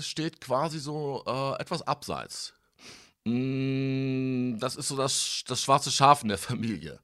steht 0.03 0.41
quasi 0.41 0.79
so 0.79 1.23
äh, 1.27 1.61
etwas 1.61 1.83
abseits. 1.83 2.55
Mm, 3.25 4.59
das 4.59 4.77
ist 4.77 4.89
so 4.89 4.97
das, 4.97 5.43
das 5.47 5.61
schwarze 5.61 5.91
Schaf 5.91 6.23
in 6.23 6.29
der 6.29 6.39
Familie. 6.39 7.01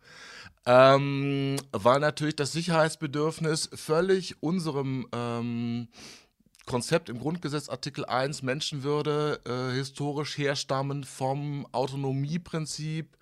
Ähm, 0.64 1.56
weil 1.72 1.98
natürlich 1.98 2.36
das 2.36 2.52
Sicherheitsbedürfnis 2.52 3.68
völlig 3.74 4.40
unserem 4.40 5.08
ähm, 5.12 5.88
Konzept 6.66 7.08
im 7.08 7.18
Grundgesetz 7.18 7.68
Artikel 7.68 8.04
1 8.04 8.42
Menschenwürde 8.42 9.40
äh, 9.44 9.74
historisch 9.74 10.38
herstammend 10.38 11.06
vom 11.06 11.66
Autonomieprinzip 11.72 13.16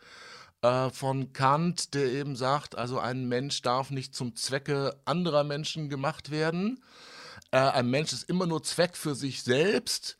äh, 0.60 0.90
von 0.90 1.32
Kant, 1.32 1.94
der 1.94 2.12
eben 2.12 2.36
sagt, 2.36 2.76
also 2.76 2.98
ein 2.98 3.26
Mensch 3.26 3.62
darf 3.62 3.90
nicht 3.90 4.14
zum 4.14 4.36
Zwecke 4.36 4.94
anderer 5.06 5.44
Menschen 5.44 5.88
gemacht 5.88 6.30
werden. 6.30 6.82
Äh, 7.50 7.58
ein 7.58 7.90
Mensch 7.90 8.12
ist 8.12 8.28
immer 8.28 8.46
nur 8.46 8.62
Zweck 8.62 8.96
für 8.96 9.14
sich 9.14 9.42
selbst. 9.42 10.16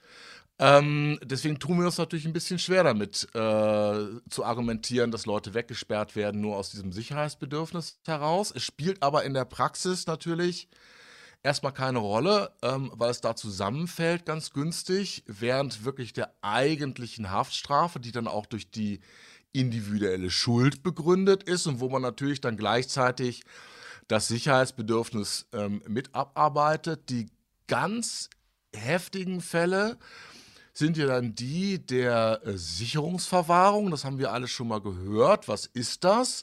Ähm, 0.59 1.19
deswegen 1.23 1.59
tun 1.59 1.79
wir 1.79 1.87
uns 1.87 1.97
natürlich 1.97 2.27
ein 2.27 2.35
bisschen 2.35 2.59
schwer 2.59 2.85
damit 2.85 3.27
äh, 3.35 4.21
zu 4.29 4.45
argumentieren, 4.45 5.11
dass 5.11 5.25
Leute 5.25 5.55
weggesperrt 5.55 6.17
werden, 6.17 6.43
nur 6.43 6.57
aus 6.57 6.71
diesem 6.71 6.93
Sicherheitsbedürfnis 6.93 7.99
heraus. 8.05 8.53
Es 8.55 8.63
spielt 8.63 9.03
aber 9.03 9.25
in 9.25 9.33
der 9.33 9.47
Praxis 9.47 10.07
natürlich 10.07 10.69
erstmal 11.43 11.73
keine 11.73 12.01
Rolle, 12.01 12.51
ähm, 12.61 12.93
weil 12.95 13.11
es 13.11 13.23
da 13.23 13.35
zusammenfällt 13.37 14.27
ganz 14.27 14.53
günstig, 14.53 15.25
während 15.27 15.87
wirklich 15.87 16.13
der 16.13 16.35
eigentlichen 16.43 17.31
Haftstrafe, 17.31 17.99
die 17.99 18.13
dann 18.13 18.29
auch 18.29 18.45
durch 18.45 18.71
die 18.71 19.01
individuelle 19.53 20.31
Schuld 20.31 20.83
begründet 20.83 21.43
ist 21.43 21.67
und 21.67 21.81
wo 21.81 21.89
man 21.89 22.03
natürlich 22.03 22.43
dann 22.43 22.59
gleichzeitig 22.59 23.45
das 24.11 24.27
Sicherheitsbedürfnis 24.27 25.47
ähm, 25.53 25.83
mit 25.87 26.15
abarbeitet. 26.15 27.11
Die 27.11 27.27
ganz 27.69 28.29
heftigen 28.75 29.41
Fälle 29.41 29.99
sind 30.73 30.97
ja 30.97 31.07
dann 31.07 31.37
die 31.37 31.85
der 31.85 32.41
äh, 32.45 32.59
Sicherungsverwahrung. 32.59 33.91
Das 33.93 34.05
haben 34.05 34.19
wir 34.19 34.33
alle 34.33 34.49
schon 34.49 34.67
mal 34.67 34.81
gehört. 34.81 35.47
Was 35.47 35.67
ist 35.67 36.03
das? 36.03 36.43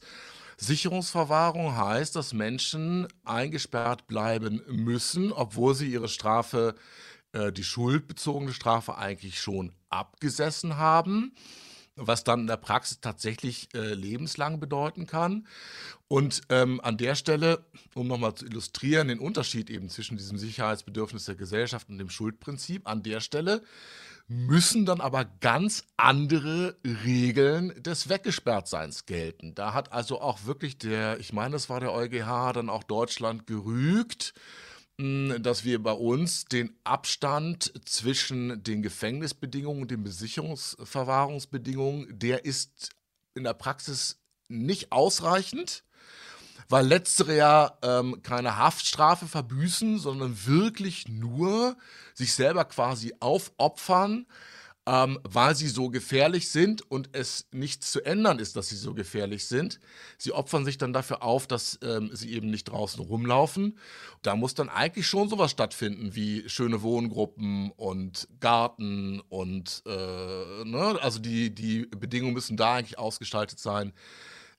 Sicherungsverwahrung 0.56 1.76
heißt, 1.76 2.16
dass 2.16 2.34
Menschen 2.34 3.08
eingesperrt 3.26 4.08
bleiben 4.08 4.64
müssen, 4.68 5.34
obwohl 5.34 5.76
sie 5.76 5.92
ihre 5.92 6.08
Strafe, 6.08 6.74
äh, 7.34 7.52
die 7.52 7.66
schuldbezogene 7.66 8.54
Strafe 8.54 8.98
eigentlich 8.98 9.42
schon 9.42 9.74
abgesessen 9.90 10.78
haben 10.78 11.34
was 11.98 12.24
dann 12.24 12.42
in 12.42 12.48
der 12.48 12.58
Praxis 12.58 13.02
tatsächlich 13.02 13.70
äh, 13.74 13.94
lebenslang 13.94 14.60
bedeuten 14.60 15.06
kann. 15.06 15.48
Und 16.08 16.42
ähm, 16.50 16.80
an 16.82 16.98
der 16.98 17.16
Stelle, 17.16 17.66
um 17.94 18.08
nochmal 18.08 18.36
zu 18.36 18.46
illustrieren, 18.46 19.10
den 19.10 19.20
Unterschied 19.20 19.70
eben 19.70 19.90
zwischen 19.90 20.18
diesem 20.18 20.38
Sicherheitsbedürfnis 20.38 21.26
der 21.26 21.36
Gesellschaft 21.36 21.90
und 21.90 21.98
dem 21.98 22.10
Schuldprinzip, 22.10 22.88
an 22.88 23.04
der 23.04 23.20
Stelle 23.20 23.64
müssen 24.30 24.86
dann 24.86 25.00
aber 25.00 25.26
ganz 25.26 25.86
andere 25.96 26.76
Regeln 27.06 27.82
des 27.82 28.10
Weggesperrtseins 28.10 29.06
gelten. 29.06 29.56
Da 29.56 29.74
hat 29.74 29.94
also 29.94 30.22
auch 30.22 30.46
wirklich 30.46 30.78
der, 30.78 31.20
ich 31.20 31.32
meine, 31.32 31.54
das 31.54 31.70
war 31.70 31.80
der 31.80 31.94
EuGH, 31.94 32.54
dann 32.54 32.70
auch 32.70 32.84
Deutschland 32.84 33.48
gerügt 33.48 34.34
dass 35.00 35.64
wir 35.64 35.84
bei 35.84 35.92
uns 35.92 36.46
den 36.46 36.76
Abstand 36.84 37.72
zwischen 37.86 38.64
den 38.64 38.82
Gefängnisbedingungen 38.82 39.84
und 39.84 39.92
den 39.92 40.04
Besicherungsverwahrungsbedingungen, 40.04 42.18
der 42.18 42.46
ist 42.46 42.90
in 43.36 43.44
der 43.44 43.54
Praxis 43.54 44.18
nicht 44.48 44.92
ausreichend, 44.92 45.84
weil 46.68 46.88
letztere 46.88 47.36
ja 47.36 47.78
ähm, 47.84 48.24
keine 48.24 48.58
Haftstrafe 48.58 49.28
verbüßen, 49.28 50.00
sondern 50.00 50.48
wirklich 50.48 51.08
nur 51.08 51.78
sich 52.16 52.34
selber 52.34 52.66
quasi 52.66 53.14
aufopfern 53.20 54.26
ähm, 54.88 55.20
weil 55.24 55.54
sie 55.54 55.68
so 55.68 55.90
gefährlich 55.90 56.48
sind 56.48 56.90
und 56.90 57.10
es 57.12 57.46
nichts 57.52 57.92
zu 57.92 58.06
ändern 58.06 58.40
ist, 58.40 58.56
dass 58.56 58.70
sie 58.70 58.78
so 58.78 58.94
gefährlich 58.94 59.46
sind. 59.46 59.82
Sie 60.18 60.32
opfern 60.32 60.64
sich 60.64 60.78
dann 60.78 60.94
dafür 60.94 61.24
auf, 61.24 61.46
dass 61.46 61.78
ähm, 61.84 62.10
sie 62.14 62.32
eben 62.32 62.50
nicht 62.50 62.64
draußen 62.64 63.04
rumlaufen. 63.04 63.78
Da 64.22 64.38
muss 64.38 64.54
dann 64.54 64.70
eigentlich 64.70 65.06
schon 65.06 65.28
sowas 65.28 65.52
stattfinden 65.52 66.16
wie 66.16 66.48
schöne 66.48 66.82
Wohngruppen 66.82 67.72
und 67.72 68.30
Garten 68.40 69.20
und 69.28 69.84
äh, 69.86 70.64
ne? 70.64 70.98
also 71.02 71.20
die, 71.20 71.54
die 71.54 71.88
Bedingungen 71.88 72.34
müssen 72.34 72.56
da 72.56 72.76
eigentlich 72.76 72.98
ausgestaltet 72.98 73.60
sein, 73.60 73.92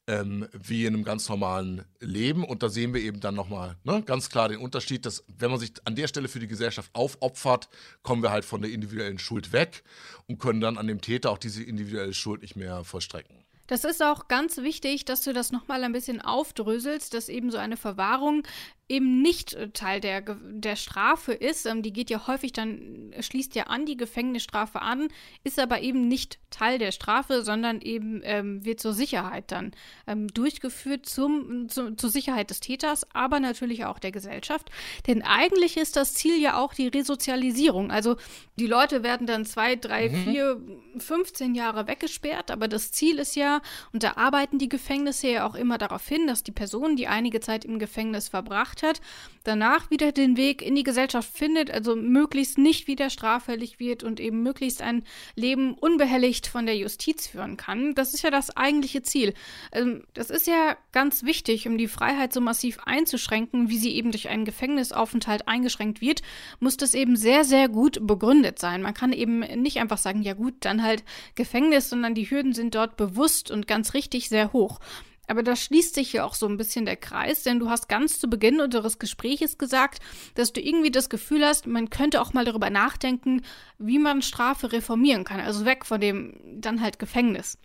ähm, 0.08 0.48
wie 0.52 0.86
in 0.86 0.94
einem 0.94 1.04
ganz 1.04 1.28
normalen 1.28 1.84
Leben. 2.00 2.42
Und 2.42 2.62
da 2.62 2.70
sehen 2.70 2.94
wir 2.94 3.00
eben 3.00 3.20
dann 3.20 3.34
nochmal 3.34 3.76
ne, 3.84 4.02
ganz 4.02 4.30
klar 4.30 4.48
den 4.48 4.58
Unterschied, 4.58 5.06
dass 5.06 5.22
wenn 5.38 5.50
man 5.50 5.60
sich 5.60 5.72
an 5.84 5.94
der 5.94 6.08
Stelle 6.08 6.28
für 6.28 6.40
die 6.40 6.48
Gesellschaft 6.48 6.90
aufopfert, 6.94 7.68
kommen 8.02 8.22
wir 8.22 8.30
halt 8.30 8.44
von 8.44 8.62
der 8.62 8.72
individuellen 8.72 9.18
Schuld 9.18 9.52
weg 9.52 9.84
und 10.26 10.38
können 10.38 10.60
dann 10.60 10.78
an 10.78 10.86
dem 10.86 11.00
Täter 11.00 11.30
auch 11.30 11.38
diese 11.38 11.62
individuelle 11.62 12.14
Schuld 12.14 12.40
nicht 12.42 12.56
mehr 12.56 12.82
vollstrecken. 12.84 13.44
Das 13.68 13.84
ist 13.84 14.02
auch 14.02 14.28
ganz 14.28 14.56
wichtig, 14.56 15.04
dass 15.04 15.20
du 15.20 15.34
das 15.34 15.52
nochmal 15.52 15.84
ein 15.84 15.92
bisschen 15.92 16.22
aufdröselst, 16.22 17.12
dass 17.12 17.28
eben 17.28 17.50
so 17.50 17.58
eine 17.58 17.76
Verwahrung 17.76 18.44
eben 18.88 19.20
nicht 19.20 19.54
äh, 19.54 19.68
Teil 19.70 20.00
der, 20.00 20.22
der 20.22 20.76
Strafe 20.76 21.32
ist. 21.32 21.66
Ähm, 21.66 21.82
die 21.82 21.92
geht 21.92 22.10
ja 22.10 22.26
häufig 22.26 22.52
dann, 22.52 23.12
schließt 23.20 23.54
ja 23.54 23.64
an 23.64 23.84
die 23.84 23.96
Gefängnisstrafe 23.96 24.80
an, 24.80 25.08
ist 25.44 25.58
aber 25.58 25.80
eben 25.82 26.08
nicht 26.08 26.38
Teil 26.50 26.78
der 26.78 26.92
Strafe, 26.92 27.42
sondern 27.42 27.80
eben 27.82 28.22
ähm, 28.24 28.64
wird 28.64 28.80
zur 28.80 28.94
Sicherheit 28.94 29.52
dann 29.52 29.72
ähm, 30.06 30.28
durchgeführt, 30.28 31.06
zum, 31.06 31.68
zu, 31.68 31.94
zur 31.96 32.10
Sicherheit 32.10 32.50
des 32.50 32.60
Täters, 32.60 33.06
aber 33.12 33.40
natürlich 33.40 33.84
auch 33.84 33.98
der 33.98 34.12
Gesellschaft. 34.12 34.70
Denn 35.06 35.22
eigentlich 35.22 35.76
ist 35.76 35.96
das 35.96 36.14
Ziel 36.14 36.40
ja 36.40 36.58
auch 36.58 36.72
die 36.72 36.88
Resozialisierung. 36.88 37.90
Also 37.90 38.16
die 38.56 38.66
Leute 38.66 39.02
werden 39.02 39.26
dann 39.26 39.44
zwei, 39.44 39.76
drei, 39.76 40.08
mhm. 40.08 40.24
vier, 40.24 40.62
15 40.96 41.54
Jahre 41.54 41.86
weggesperrt, 41.86 42.50
aber 42.50 42.68
das 42.68 42.92
Ziel 42.92 43.18
ist 43.18 43.36
ja, 43.36 43.60
und 43.92 44.02
da 44.02 44.16
arbeiten 44.16 44.58
die 44.58 44.68
Gefängnisse 44.68 45.28
ja 45.28 45.46
auch 45.46 45.54
immer 45.54 45.76
darauf 45.76 46.06
hin, 46.08 46.26
dass 46.26 46.42
die 46.42 46.52
Person, 46.52 46.96
die 46.96 47.06
einige 47.06 47.40
Zeit 47.40 47.64
im 47.64 47.78
Gefängnis 47.78 48.28
verbracht 48.28 48.77
gemacht 48.78 48.82
hat, 48.82 49.00
danach 49.44 49.90
wieder 49.90 50.12
den 50.12 50.36
Weg 50.36 50.62
in 50.62 50.74
die 50.74 50.82
Gesellschaft 50.82 51.30
findet, 51.32 51.70
also 51.70 51.96
möglichst 51.96 52.58
nicht 52.58 52.86
wieder 52.86 53.08
straffällig 53.10 53.78
wird 53.78 54.02
und 54.02 54.20
eben 54.20 54.42
möglichst 54.42 54.82
ein 54.82 55.04
Leben 55.36 55.74
unbehelligt 55.74 56.46
von 56.46 56.66
der 56.66 56.76
Justiz 56.76 57.26
führen 57.26 57.56
kann. 57.56 57.94
Das 57.94 58.14
ist 58.14 58.22
ja 58.22 58.30
das 58.30 58.56
eigentliche 58.56 59.02
Ziel. 59.02 59.34
Ähm, 59.72 60.04
das 60.14 60.30
ist 60.30 60.46
ja 60.46 60.76
ganz 60.92 61.22
wichtig, 61.24 61.66
um 61.66 61.78
die 61.78 61.88
Freiheit 61.88 62.32
so 62.32 62.40
massiv 62.40 62.78
einzuschränken, 62.84 63.70
wie 63.70 63.78
sie 63.78 63.94
eben 63.94 64.10
durch 64.10 64.28
einen 64.28 64.44
Gefängnisaufenthalt 64.44 65.48
eingeschränkt 65.48 66.00
wird, 66.00 66.22
muss 66.60 66.76
das 66.76 66.94
eben 66.94 67.16
sehr, 67.16 67.44
sehr 67.44 67.68
gut 67.68 68.06
begründet 68.06 68.58
sein. 68.58 68.82
Man 68.82 68.94
kann 68.94 69.12
eben 69.12 69.40
nicht 69.40 69.78
einfach 69.78 69.98
sagen, 69.98 70.22
ja 70.22 70.34
gut, 70.34 70.54
dann 70.60 70.82
halt 70.82 71.04
Gefängnis, 71.34 71.88
sondern 71.88 72.14
die 72.14 72.28
Hürden 72.28 72.52
sind 72.52 72.74
dort 72.74 72.96
bewusst 72.96 73.50
und 73.50 73.66
ganz 73.66 73.94
richtig 73.94 74.28
sehr 74.28 74.52
hoch. 74.52 74.80
Aber 75.28 75.42
da 75.42 75.54
schließt 75.54 75.94
sich 75.94 76.14
ja 76.14 76.24
auch 76.24 76.34
so 76.34 76.46
ein 76.46 76.56
bisschen 76.56 76.86
der 76.86 76.96
Kreis, 76.96 77.42
denn 77.42 77.58
du 77.58 77.68
hast 77.68 77.88
ganz 77.88 78.18
zu 78.18 78.28
Beginn 78.28 78.60
unseres 78.60 78.98
Gespräches 78.98 79.58
gesagt, 79.58 80.00
dass 80.34 80.52
du 80.52 80.60
irgendwie 80.60 80.90
das 80.90 81.10
Gefühl 81.10 81.44
hast, 81.44 81.66
man 81.66 81.90
könnte 81.90 82.20
auch 82.20 82.32
mal 82.32 82.46
darüber 82.46 82.70
nachdenken, 82.70 83.42
wie 83.78 83.98
man 83.98 84.22
Strafe 84.22 84.72
reformieren 84.72 85.24
kann. 85.24 85.40
Also 85.40 85.66
weg 85.66 85.84
von 85.84 86.00
dem 86.00 86.60
dann 86.60 86.80
halt 86.80 86.98
Gefängnis. 86.98 87.58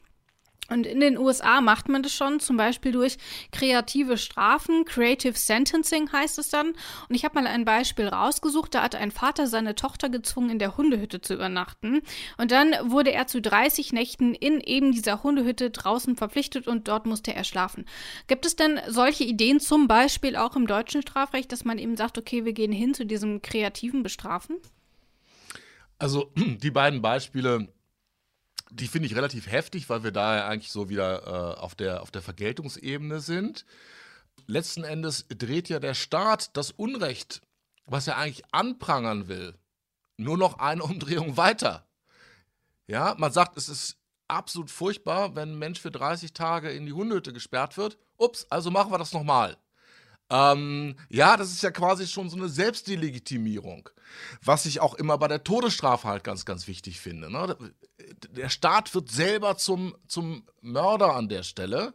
Und 0.70 0.86
in 0.86 1.02
den 1.02 1.18
USA 1.18 1.60
macht 1.60 1.90
man 1.90 2.04
das 2.04 2.14
schon, 2.14 2.40
zum 2.40 2.56
Beispiel 2.56 2.94
durch 2.94 3.18
kreative 3.52 4.18
Strafen, 4.18 4.86
Creative 4.86 5.38
Sentencing 5.38 6.12
heißt 6.12 6.40
es 6.40 6.50
dann. 6.50 6.70
Und 7.10 7.16
ich 7.16 7.26
habe 7.26 7.36
mal 7.36 7.48
ein 7.48 7.66
Beispiel 7.66 8.08
rausgesucht, 8.08 8.74
da 8.74 8.82
hat 8.82 8.96
ein 8.96 9.12
Vater 9.12 9.48
seine 9.48 9.76
Tochter 9.76 10.08
gezwungen, 10.10 10.50
in 10.50 10.60
der 10.60 10.78
Hundehütte 10.78 11.20
zu 11.20 11.34
übernachten. 11.34 12.02
Und 12.38 12.52
dann 12.52 12.74
wurde 12.84 13.12
er 13.12 13.28
zu 13.28 13.42
30 13.42 13.92
Nächten 13.92 14.34
in 14.34 14.62
eben 14.62 14.94
dieser 14.94 15.22
Hundehütte 15.22 15.70
draußen 15.70 16.16
verpflichtet 16.16 16.68
und 16.68 16.88
dort 16.88 17.06
musste 17.06 17.36
er 17.36 17.44
schlafen. 17.44 17.86
Gibt 18.28 18.46
es 18.46 18.56
denn 18.56 18.80
solche 18.88 19.26
Ideen 19.26 19.60
zum 19.60 19.88
Beispiel 19.88 20.38
auch 20.38 20.56
im 20.56 20.66
deutschen 20.66 21.02
Strafrecht, 21.02 21.52
dass 21.52 21.66
man 21.66 21.78
eben 21.78 21.98
sagt, 21.98 22.18
okay, 22.18 22.46
wir 22.46 22.54
gehen 22.54 22.72
hin 22.72 22.94
zu 22.94 23.06
diesem 23.06 23.42
kreativen 23.42 24.02
Bestrafen? 24.02 24.58
Also 26.00 26.32
die 26.36 26.72
beiden 26.72 27.02
Beispiele 27.02 27.68
die 28.74 28.88
finde 28.88 29.08
ich 29.08 29.16
relativ 29.16 29.48
heftig, 29.48 29.90
weil 29.90 30.04
wir 30.04 30.12
da 30.12 30.38
ja 30.38 30.48
eigentlich 30.48 30.72
so 30.72 30.90
wieder 30.90 31.28
äh, 31.28 31.60
auf, 31.60 31.76
der, 31.76 32.02
auf 32.02 32.12
der 32.12 32.22
Vergeltungsebene 32.22 33.20
sind. 33.20 33.66
Letzten 34.48 34.84
Endes 34.84 35.26
dreht 35.30 35.70
ja 35.70 35.80
der 35.80 35.94
Staat 35.94 36.56
das 36.58 36.72
Unrecht, 36.72 37.42
was 37.86 38.08
er 38.08 38.18
eigentlich 38.18 38.44
anprangern 38.52 39.28
will, 39.28 39.56
nur 40.18 40.38
noch 40.38 40.58
eine 40.60 40.84
Umdrehung 40.84 41.38
weiter. 41.38 41.88
Ja, 42.88 43.16
man 43.18 43.32
sagt, 43.32 43.58
es 43.58 43.70
ist 43.70 43.98
absolut 44.28 44.72
furchtbar, 44.72 45.36
wenn 45.36 45.54
ein 45.54 45.60
Mensch 45.60 45.80
für 45.80 45.92
30 45.92 46.34
Tage 46.34 46.72
in 46.72 46.86
die 46.86 46.94
Hundehütte 46.94 47.32
gesperrt 47.32 47.78
wird. 47.78 47.98
Ups, 48.18 48.46
also 48.50 48.72
machen 48.72 48.92
wir 48.92 48.98
das 48.98 49.14
nochmal. 49.14 49.58
Ähm, 50.34 50.96
ja, 51.10 51.38
das 51.38 51.52
ist 51.52 51.62
ja 51.62 51.70
quasi 51.70 52.08
schon 52.08 52.28
so 52.28 52.36
eine 52.36 52.50
Selbstdelegitimierung. 52.50 53.90
Was 54.44 54.66
ich 54.66 54.80
auch 54.80 54.96
immer 54.96 55.18
bei 55.20 55.28
der 55.28 55.44
Todesstrafe 55.44 56.08
halt 56.08 56.24
ganz, 56.24 56.44
ganz 56.44 56.68
wichtig 56.68 57.00
finde. 57.00 57.32
Ne? 57.32 57.56
Der 58.32 58.50
Staat 58.50 58.96
wird 58.96 59.12
selber 59.12 59.58
zum, 59.58 59.96
zum 60.08 60.44
Mörder 60.62 61.14
an 61.16 61.30
der 61.30 61.44
Stelle. 61.44 61.94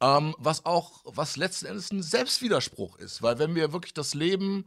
Ähm, 0.00 0.34
was 0.38 0.64
auch, 0.64 1.02
was 1.04 1.36
letzten 1.36 1.66
Endes 1.66 1.90
ein 1.90 2.02
Selbstwiderspruch 2.02 2.96
ist. 2.96 3.20
Weil 3.20 3.38
wenn 3.38 3.54
wir 3.54 3.72
wirklich 3.72 3.92
das 3.92 4.14
Leben 4.14 4.64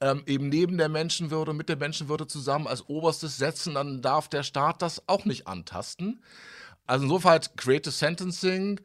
ähm, 0.00 0.24
eben 0.26 0.48
neben 0.48 0.76
der 0.76 0.88
Menschenwürde, 0.88 1.52
mit 1.52 1.68
der 1.68 1.76
Menschenwürde 1.76 2.26
zusammen 2.26 2.66
als 2.66 2.88
oberstes 2.88 3.36
setzen, 3.36 3.74
dann 3.74 4.02
darf 4.02 4.26
der 4.26 4.42
Staat 4.42 4.82
das 4.82 5.08
auch 5.08 5.24
nicht 5.24 5.46
antasten. 5.46 6.20
Also 6.86 7.04
insofern 7.04 7.40
Creative 7.56 7.92
Sentencing 7.92 8.80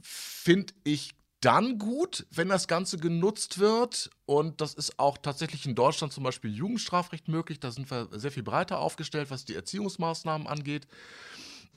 finde 0.00 0.74
ich 0.84 1.16
dann 1.44 1.78
gut, 1.78 2.26
wenn 2.30 2.48
das 2.48 2.68
Ganze 2.68 2.96
genutzt 2.96 3.58
wird. 3.58 4.10
Und 4.26 4.60
das 4.60 4.74
ist 4.74 4.98
auch 4.98 5.18
tatsächlich 5.18 5.66
in 5.66 5.74
Deutschland 5.74 6.12
zum 6.12 6.24
Beispiel 6.24 6.52
Jugendstrafrecht 6.52 7.28
möglich. 7.28 7.60
Da 7.60 7.70
sind 7.70 7.90
wir 7.90 8.08
sehr 8.12 8.30
viel 8.30 8.42
breiter 8.42 8.78
aufgestellt, 8.78 9.30
was 9.30 9.44
die 9.44 9.54
Erziehungsmaßnahmen 9.54 10.46
angeht. 10.46 10.86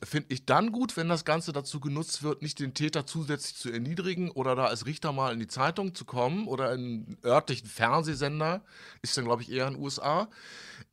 Finde 0.03 0.27
ich 0.29 0.45
dann 0.45 0.71
gut, 0.71 0.95
wenn 0.95 1.09
das 1.09 1.25
Ganze 1.25 1.53
dazu 1.53 1.79
genutzt 1.79 2.21
wird, 2.21 2.43
nicht 2.43 2.59
den 2.59 2.75
Täter 2.75 3.07
zusätzlich 3.07 3.55
zu 3.55 3.71
erniedrigen 3.71 4.29
oder 4.29 4.55
da 4.55 4.65
als 4.65 4.85
Richter 4.85 5.11
mal 5.11 5.33
in 5.33 5.39
die 5.39 5.47
Zeitung 5.47 5.95
zu 5.95 6.05
kommen 6.05 6.47
oder 6.47 6.71
in 6.73 6.79
einen 6.79 7.17
örtlichen 7.25 7.67
Fernsehsender, 7.67 8.63
ist 9.01 9.17
dann, 9.17 9.25
glaube 9.25 9.41
ich, 9.41 9.51
eher 9.51 9.67
in 9.67 9.73
den 9.73 9.83
USA 9.83 10.29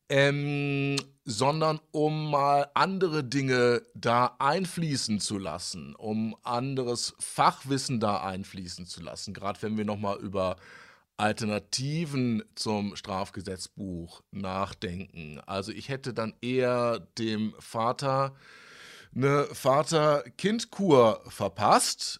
ähm, 0.09 0.97
sondern 1.23 1.79
um 1.91 2.29
mal 2.29 2.69
andere 2.75 3.23
Dinge 3.23 3.81
da 3.95 4.35
einfließen 4.39 5.19
zu 5.19 5.37
lassen, 5.37 5.95
um 5.95 6.35
anderes 6.43 7.15
Fachwissen 7.19 7.99
da 7.99 8.21
einfließen 8.21 8.85
zu 8.85 9.01
lassen. 9.01 9.33
Gerade 9.33 9.61
wenn 9.63 9.77
wir 9.77 9.85
nochmal 9.85 10.19
über 10.19 10.57
Alternativen 11.17 12.43
zum 12.55 12.95
Strafgesetzbuch 12.95 14.21
nachdenken. 14.31 15.39
Also 15.45 15.71
ich 15.71 15.89
hätte 15.89 16.13
dann 16.13 16.33
eher 16.41 16.99
dem 17.17 17.55
Vater 17.59 18.35
eine 19.15 19.45
Vater-Kind-Kur 19.45 21.23
verpasst 21.27 22.19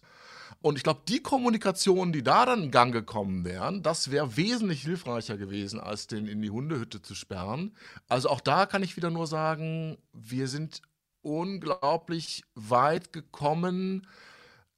und 0.62 0.76
ich 0.76 0.82
glaube, 0.82 1.02
die 1.06 1.22
Kommunikation, 1.22 2.12
die 2.12 2.22
da 2.22 2.46
dann 2.46 2.64
in 2.64 2.70
Gang 2.70 2.92
gekommen 2.92 3.44
wären, 3.44 3.82
das 3.82 4.10
wäre 4.10 4.36
wesentlich 4.36 4.82
hilfreicher 4.82 5.36
gewesen, 5.36 5.80
als 5.80 6.06
den 6.06 6.26
in 6.26 6.42
die 6.42 6.50
Hundehütte 6.50 7.02
zu 7.02 7.14
sperren. 7.14 7.76
Also 8.08 8.30
auch 8.30 8.40
da 8.40 8.66
kann 8.66 8.82
ich 8.82 8.96
wieder 8.96 9.10
nur 9.10 9.26
sagen, 9.26 9.98
wir 10.12 10.48
sind 10.48 10.82
unglaublich 11.22 12.44
weit 12.54 13.12
gekommen 13.12 14.06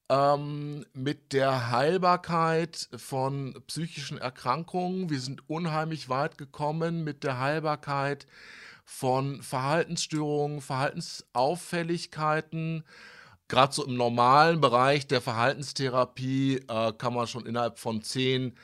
ähm, 0.09 0.85
mit 0.95 1.33
der 1.33 1.71
Heilbarkeit 1.71 2.88
von 2.97 3.55
psychischen 3.67 4.19
Erkrankungen. 4.19 5.11
Wir 5.11 5.21
sind 5.21 5.49
unheimlich 5.49 6.09
weit 6.09 6.38
gekommen 6.38 7.05
mit 7.05 7.25
der 7.25 7.38
Heilbarkeit 7.38 8.27
von 8.85 9.43
Verhaltensstörungen, 9.43 10.62
Verhaltensauffälligkeiten 10.62 12.85
gerade 13.49 13.75
so 13.75 13.85
im 13.85 13.97
normalen 13.97 14.61
Bereich 14.61 15.07
der 15.07 15.21
Verhaltenstherapie 15.21 16.61
äh, 16.69 16.93
kann 16.93 17.15
man 17.15 17.27
schon 17.27 17.47
innerhalb 17.47 17.79
von 17.79 18.03
zehn 18.03 18.55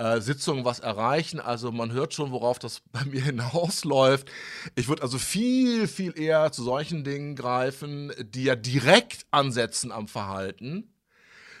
äh, 0.00 0.20
Sitzungen 0.20 0.64
was 0.64 0.80
erreichen. 0.80 1.40
Also 1.40 1.72
man 1.72 1.92
hört 1.92 2.14
schon, 2.14 2.30
worauf 2.30 2.58
das 2.58 2.80
bei 2.92 3.04
mir 3.04 3.22
hinausläuft. 3.22 4.30
Ich 4.74 4.88
würde 4.88 5.02
also 5.02 5.18
viel, 5.18 5.86
viel 5.86 6.18
eher 6.18 6.52
zu 6.52 6.62
solchen 6.62 7.04
Dingen 7.04 7.36
greifen, 7.36 8.12
die 8.18 8.44
ja 8.44 8.56
direkt 8.56 9.26
ansetzen 9.30 9.92
am 9.92 10.08
Verhalten, 10.08 10.94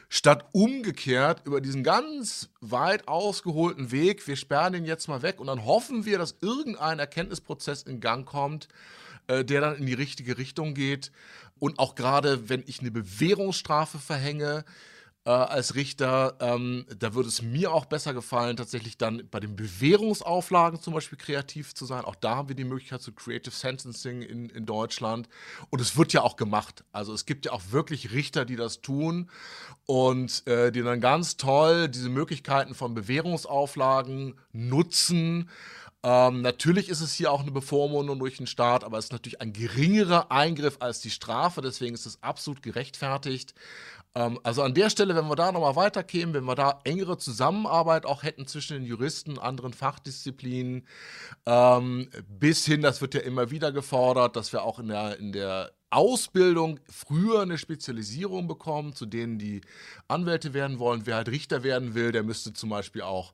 statt 0.08 0.48
umgekehrt 0.52 1.42
über 1.44 1.60
diesen 1.60 1.84
ganz 1.84 2.48
weit 2.60 3.08
ausgeholten 3.08 3.92
Weg, 3.92 4.26
wir 4.26 4.36
sperren 4.36 4.72
den 4.72 4.84
jetzt 4.86 5.06
mal 5.06 5.22
weg 5.22 5.38
und 5.38 5.48
dann 5.48 5.66
hoffen 5.66 6.06
wir, 6.06 6.16
dass 6.16 6.36
irgendein 6.40 6.98
Erkenntnisprozess 6.98 7.82
in 7.82 8.00
Gang 8.00 8.26
kommt, 8.26 8.68
äh, 9.26 9.44
der 9.44 9.60
dann 9.60 9.76
in 9.76 9.86
die 9.86 9.94
richtige 9.94 10.38
Richtung 10.38 10.72
geht. 10.72 11.12
Und 11.60 11.78
auch 11.78 11.94
gerade, 11.94 12.48
wenn 12.48 12.64
ich 12.66 12.80
eine 12.80 12.90
Bewährungsstrafe 12.90 13.98
verhänge, 13.98 14.64
äh, 15.26 15.30
als 15.30 15.74
Richter, 15.74 16.36
ähm, 16.40 16.86
da 16.98 17.14
würde 17.14 17.28
es 17.28 17.42
mir 17.42 17.72
auch 17.72 17.84
besser 17.84 18.14
gefallen, 18.14 18.56
tatsächlich 18.56 18.96
dann 18.96 19.28
bei 19.30 19.38
den 19.38 19.54
Bewährungsauflagen 19.54 20.80
zum 20.80 20.94
Beispiel 20.94 21.18
kreativ 21.18 21.74
zu 21.74 21.84
sein. 21.84 22.04
Auch 22.04 22.14
da 22.14 22.36
haben 22.36 22.48
wir 22.48 22.56
die 22.56 22.64
Möglichkeit 22.64 23.02
zu 23.02 23.12
Creative 23.12 23.54
Sentencing 23.54 24.22
in, 24.22 24.48
in 24.48 24.64
Deutschland. 24.64 25.28
Und 25.68 25.80
es 25.80 25.96
wird 25.96 26.14
ja 26.14 26.22
auch 26.22 26.36
gemacht. 26.36 26.84
Also 26.90 27.12
es 27.12 27.26
gibt 27.26 27.44
ja 27.44 27.52
auch 27.52 27.62
wirklich 27.70 28.12
Richter, 28.12 28.46
die 28.46 28.56
das 28.56 28.80
tun 28.80 29.30
und 29.84 30.46
äh, 30.46 30.72
die 30.72 30.82
dann 30.82 31.02
ganz 31.02 31.36
toll 31.36 31.88
diese 31.88 32.08
Möglichkeiten 32.08 32.74
von 32.74 32.94
Bewährungsauflagen 32.94 34.38
nutzen 34.52 35.50
ähm, 36.02 36.40
natürlich 36.40 36.88
ist 36.88 37.02
es 37.02 37.12
hier 37.12 37.30
auch 37.30 37.42
eine 37.42 37.50
Bevormundung 37.50 38.18
durch 38.18 38.38
den 38.38 38.46
Staat, 38.46 38.84
aber 38.84 38.98
es 38.98 39.06
ist 39.06 39.12
natürlich 39.12 39.40
ein 39.40 39.52
geringerer 39.52 40.30
Eingriff 40.30 40.76
als 40.80 41.00
die 41.00 41.10
Strafe, 41.10 41.60
deswegen 41.60 41.94
ist 41.94 42.06
es 42.06 42.22
absolut 42.22 42.62
gerechtfertigt. 42.62 43.54
Ähm, 44.14 44.40
also 44.42 44.62
an 44.62 44.74
der 44.74 44.90
Stelle, 44.90 45.14
wenn 45.14 45.28
wir 45.28 45.36
da 45.36 45.52
nochmal 45.52 45.76
weiterkämen, 45.76 46.34
wenn 46.34 46.44
wir 46.44 46.54
da 46.54 46.80
engere 46.84 47.18
Zusammenarbeit 47.18 48.06
auch 48.06 48.22
hätten 48.22 48.46
zwischen 48.46 48.74
den 48.74 48.84
Juristen, 48.86 49.38
anderen 49.38 49.74
Fachdisziplinen, 49.74 50.86
ähm, 51.46 52.10
bis 52.28 52.64
hin, 52.64 52.80
das 52.82 53.00
wird 53.00 53.14
ja 53.14 53.20
immer 53.20 53.50
wieder 53.50 53.70
gefordert, 53.70 54.36
dass 54.36 54.52
wir 54.52 54.62
auch 54.62 54.78
in 54.78 54.88
der, 54.88 55.18
in 55.18 55.32
der 55.32 55.72
Ausbildung 55.90 56.78
früher 56.88 57.42
eine 57.42 57.58
Spezialisierung 57.58 58.46
bekommen, 58.46 58.94
zu 58.94 59.06
denen 59.06 59.38
die 59.38 59.60
Anwälte 60.08 60.54
werden 60.54 60.78
wollen. 60.78 61.06
Wer 61.06 61.16
halt 61.16 61.28
Richter 61.28 61.62
werden 61.62 61.94
will, 61.94 62.12
der 62.12 62.22
müsste 62.22 62.52
zum 62.52 62.70
Beispiel 62.70 63.02
auch 63.02 63.32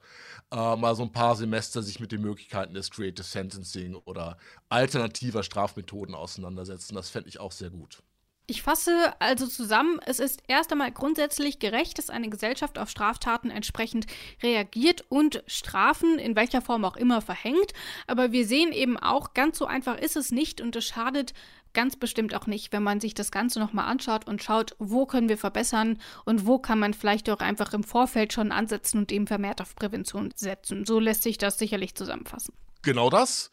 äh, 0.50 0.76
mal 0.76 0.94
so 0.94 1.02
ein 1.02 1.12
paar 1.12 1.36
Semester 1.36 1.82
sich 1.82 2.00
mit 2.00 2.12
den 2.12 2.22
Möglichkeiten 2.22 2.74
des 2.74 2.90
Creative 2.90 3.22
Sentencing 3.22 3.94
oder 3.94 4.38
alternativer 4.68 5.42
Strafmethoden 5.42 6.14
auseinandersetzen. 6.14 6.94
Das 6.94 7.10
fände 7.10 7.28
ich 7.28 7.40
auch 7.40 7.52
sehr 7.52 7.70
gut. 7.70 8.02
Ich 8.48 8.62
fasse 8.62 9.12
also 9.18 9.48
zusammen, 9.48 9.98
es 10.06 10.20
ist 10.20 10.40
erst 10.46 10.70
einmal 10.70 10.92
grundsätzlich 10.92 11.58
gerecht, 11.58 11.98
dass 11.98 12.10
eine 12.10 12.28
Gesellschaft 12.28 12.78
auf 12.78 12.88
Straftaten 12.88 13.50
entsprechend 13.50 14.06
reagiert 14.40 15.04
und 15.08 15.42
Strafen 15.48 16.20
in 16.20 16.36
welcher 16.36 16.62
Form 16.62 16.84
auch 16.84 16.96
immer 16.96 17.20
verhängt. 17.20 17.72
Aber 18.06 18.30
wir 18.30 18.46
sehen 18.46 18.70
eben 18.70 18.96
auch, 18.96 19.34
ganz 19.34 19.58
so 19.58 19.66
einfach 19.66 19.98
ist 19.98 20.14
es 20.14 20.30
nicht 20.30 20.60
und 20.60 20.76
es 20.76 20.84
schadet 20.84 21.34
ganz 21.76 21.94
bestimmt 21.94 22.34
auch 22.34 22.46
nicht, 22.46 22.72
wenn 22.72 22.82
man 22.82 23.00
sich 23.00 23.14
das 23.14 23.30
Ganze 23.30 23.60
nochmal 23.60 23.86
anschaut 23.86 24.26
und 24.26 24.42
schaut, 24.42 24.74
wo 24.78 25.04
können 25.04 25.28
wir 25.28 25.36
verbessern 25.38 26.00
und 26.24 26.46
wo 26.46 26.58
kann 26.58 26.78
man 26.78 26.94
vielleicht 26.94 27.28
auch 27.30 27.40
einfach 27.40 27.74
im 27.74 27.84
Vorfeld 27.84 28.32
schon 28.32 28.50
ansetzen 28.50 28.98
und 28.98 29.12
eben 29.12 29.26
vermehrt 29.26 29.60
auf 29.60 29.76
Prävention 29.76 30.32
setzen. 30.34 30.86
So 30.86 30.98
lässt 30.98 31.22
sich 31.22 31.36
das 31.36 31.58
sicherlich 31.58 31.94
zusammenfassen. 31.94 32.54
Genau 32.82 33.10
das. 33.10 33.50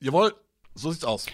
Jawohl, 0.00 0.34
so 0.74 0.90
sieht's 0.90 1.04
aus. 1.04 1.26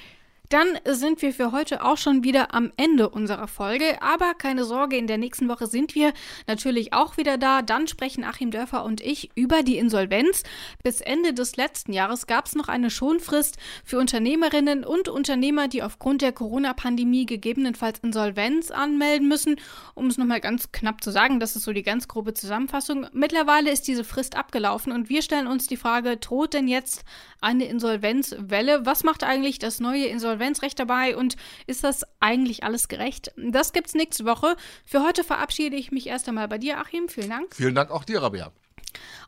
Dann 0.48 0.78
sind 0.84 1.22
wir 1.22 1.32
für 1.32 1.50
heute 1.50 1.84
auch 1.84 1.96
schon 1.96 2.22
wieder 2.22 2.54
am 2.54 2.72
Ende 2.76 3.08
unserer 3.08 3.48
Folge. 3.48 4.00
Aber 4.00 4.34
keine 4.34 4.64
Sorge, 4.64 4.96
in 4.96 5.06
der 5.06 5.18
nächsten 5.18 5.48
Woche 5.48 5.66
sind 5.66 5.94
wir 5.94 6.12
natürlich 6.46 6.92
auch 6.92 7.16
wieder 7.16 7.36
da. 7.36 7.62
Dann 7.62 7.88
sprechen 7.88 8.22
Achim 8.22 8.50
Dörfer 8.50 8.84
und 8.84 9.00
ich 9.00 9.30
über 9.34 9.62
die 9.62 9.76
Insolvenz. 9.76 10.44
Bis 10.84 11.00
Ende 11.00 11.34
des 11.34 11.56
letzten 11.56 11.92
Jahres 11.92 12.26
gab 12.26 12.46
es 12.46 12.54
noch 12.54 12.68
eine 12.68 12.90
Schonfrist 12.90 13.56
für 13.84 13.98
Unternehmerinnen 13.98 14.84
und 14.84 15.08
Unternehmer, 15.08 15.66
die 15.66 15.82
aufgrund 15.82 16.22
der 16.22 16.32
Corona-Pandemie 16.32 17.26
gegebenenfalls 17.26 17.98
Insolvenz 18.00 18.70
anmelden 18.70 19.26
müssen. 19.26 19.56
Um 19.94 20.06
es 20.06 20.18
nochmal 20.18 20.40
ganz 20.40 20.70
knapp 20.70 21.02
zu 21.02 21.10
sagen, 21.10 21.40
das 21.40 21.56
ist 21.56 21.64
so 21.64 21.72
die 21.72 21.82
ganz 21.82 22.06
grobe 22.06 22.34
Zusammenfassung. 22.34 23.06
Mittlerweile 23.12 23.70
ist 23.70 23.88
diese 23.88 24.04
Frist 24.04 24.36
abgelaufen 24.36 24.92
und 24.92 25.08
wir 25.08 25.22
stellen 25.22 25.48
uns 25.48 25.66
die 25.66 25.76
Frage, 25.76 26.16
droht 26.18 26.54
denn 26.54 26.68
jetzt 26.68 27.04
eine 27.40 27.64
Insolvenzwelle? 27.64 28.86
Was 28.86 29.02
macht 29.02 29.24
eigentlich 29.24 29.58
das 29.58 29.80
neue 29.80 30.06
Insolvenz 30.06 30.35
Insolvenzrecht 30.36 30.78
dabei 30.78 31.16
und 31.16 31.36
ist 31.66 31.82
das 31.84 32.04
eigentlich 32.20 32.64
alles 32.64 32.88
gerecht? 32.88 33.32
Das 33.36 33.72
gibt's 33.72 33.94
nächste 33.94 34.24
Woche. 34.24 34.56
Für 34.84 35.02
heute 35.02 35.24
verabschiede 35.24 35.76
ich 35.76 35.90
mich 35.90 36.06
erst 36.06 36.28
einmal 36.28 36.48
bei 36.48 36.58
dir, 36.58 36.78
Achim. 36.78 37.08
Vielen 37.08 37.30
Dank. 37.30 37.54
Vielen 37.54 37.74
Dank 37.74 37.90
auch 37.90 38.04
dir, 38.04 38.22
Rabea. 38.22 38.52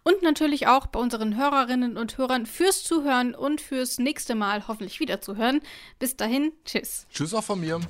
Und 0.03 0.23
natürlich 0.23 0.67
auch 0.67 0.87
bei 0.87 1.01
unseren 1.01 1.37
Hörerinnen 1.37 1.97
und 1.97 2.17
Hörern 2.19 2.47
fürs 2.47 2.85
Zuhören 2.85 3.35
und 3.35 3.61
fürs 3.61 3.99
nächste 3.99 4.35
Mal 4.35 4.67
hoffentlich 4.69 5.01
wieder 5.01 5.21
zuhören. 5.21 5.61
Bis 5.99 6.17
dahin, 6.17 6.53
tschüss. 6.65 7.07
Tschüss 7.13 7.35
auch 7.35 7.45
von 7.45 7.61
mir. 7.61 7.81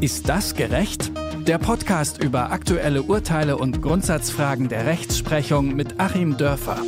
Ist 0.00 0.28
das 0.28 0.54
gerecht? 0.54 1.10
Der 1.46 1.58
Podcast 1.58 2.22
über 2.22 2.50
aktuelle 2.50 3.02
Urteile 3.02 3.56
und 3.56 3.82
Grundsatzfragen 3.82 4.68
der 4.68 4.86
Rechtsprechung 4.86 5.74
mit 5.74 6.00
Achim 6.00 6.36
Dörfer. 6.36 6.82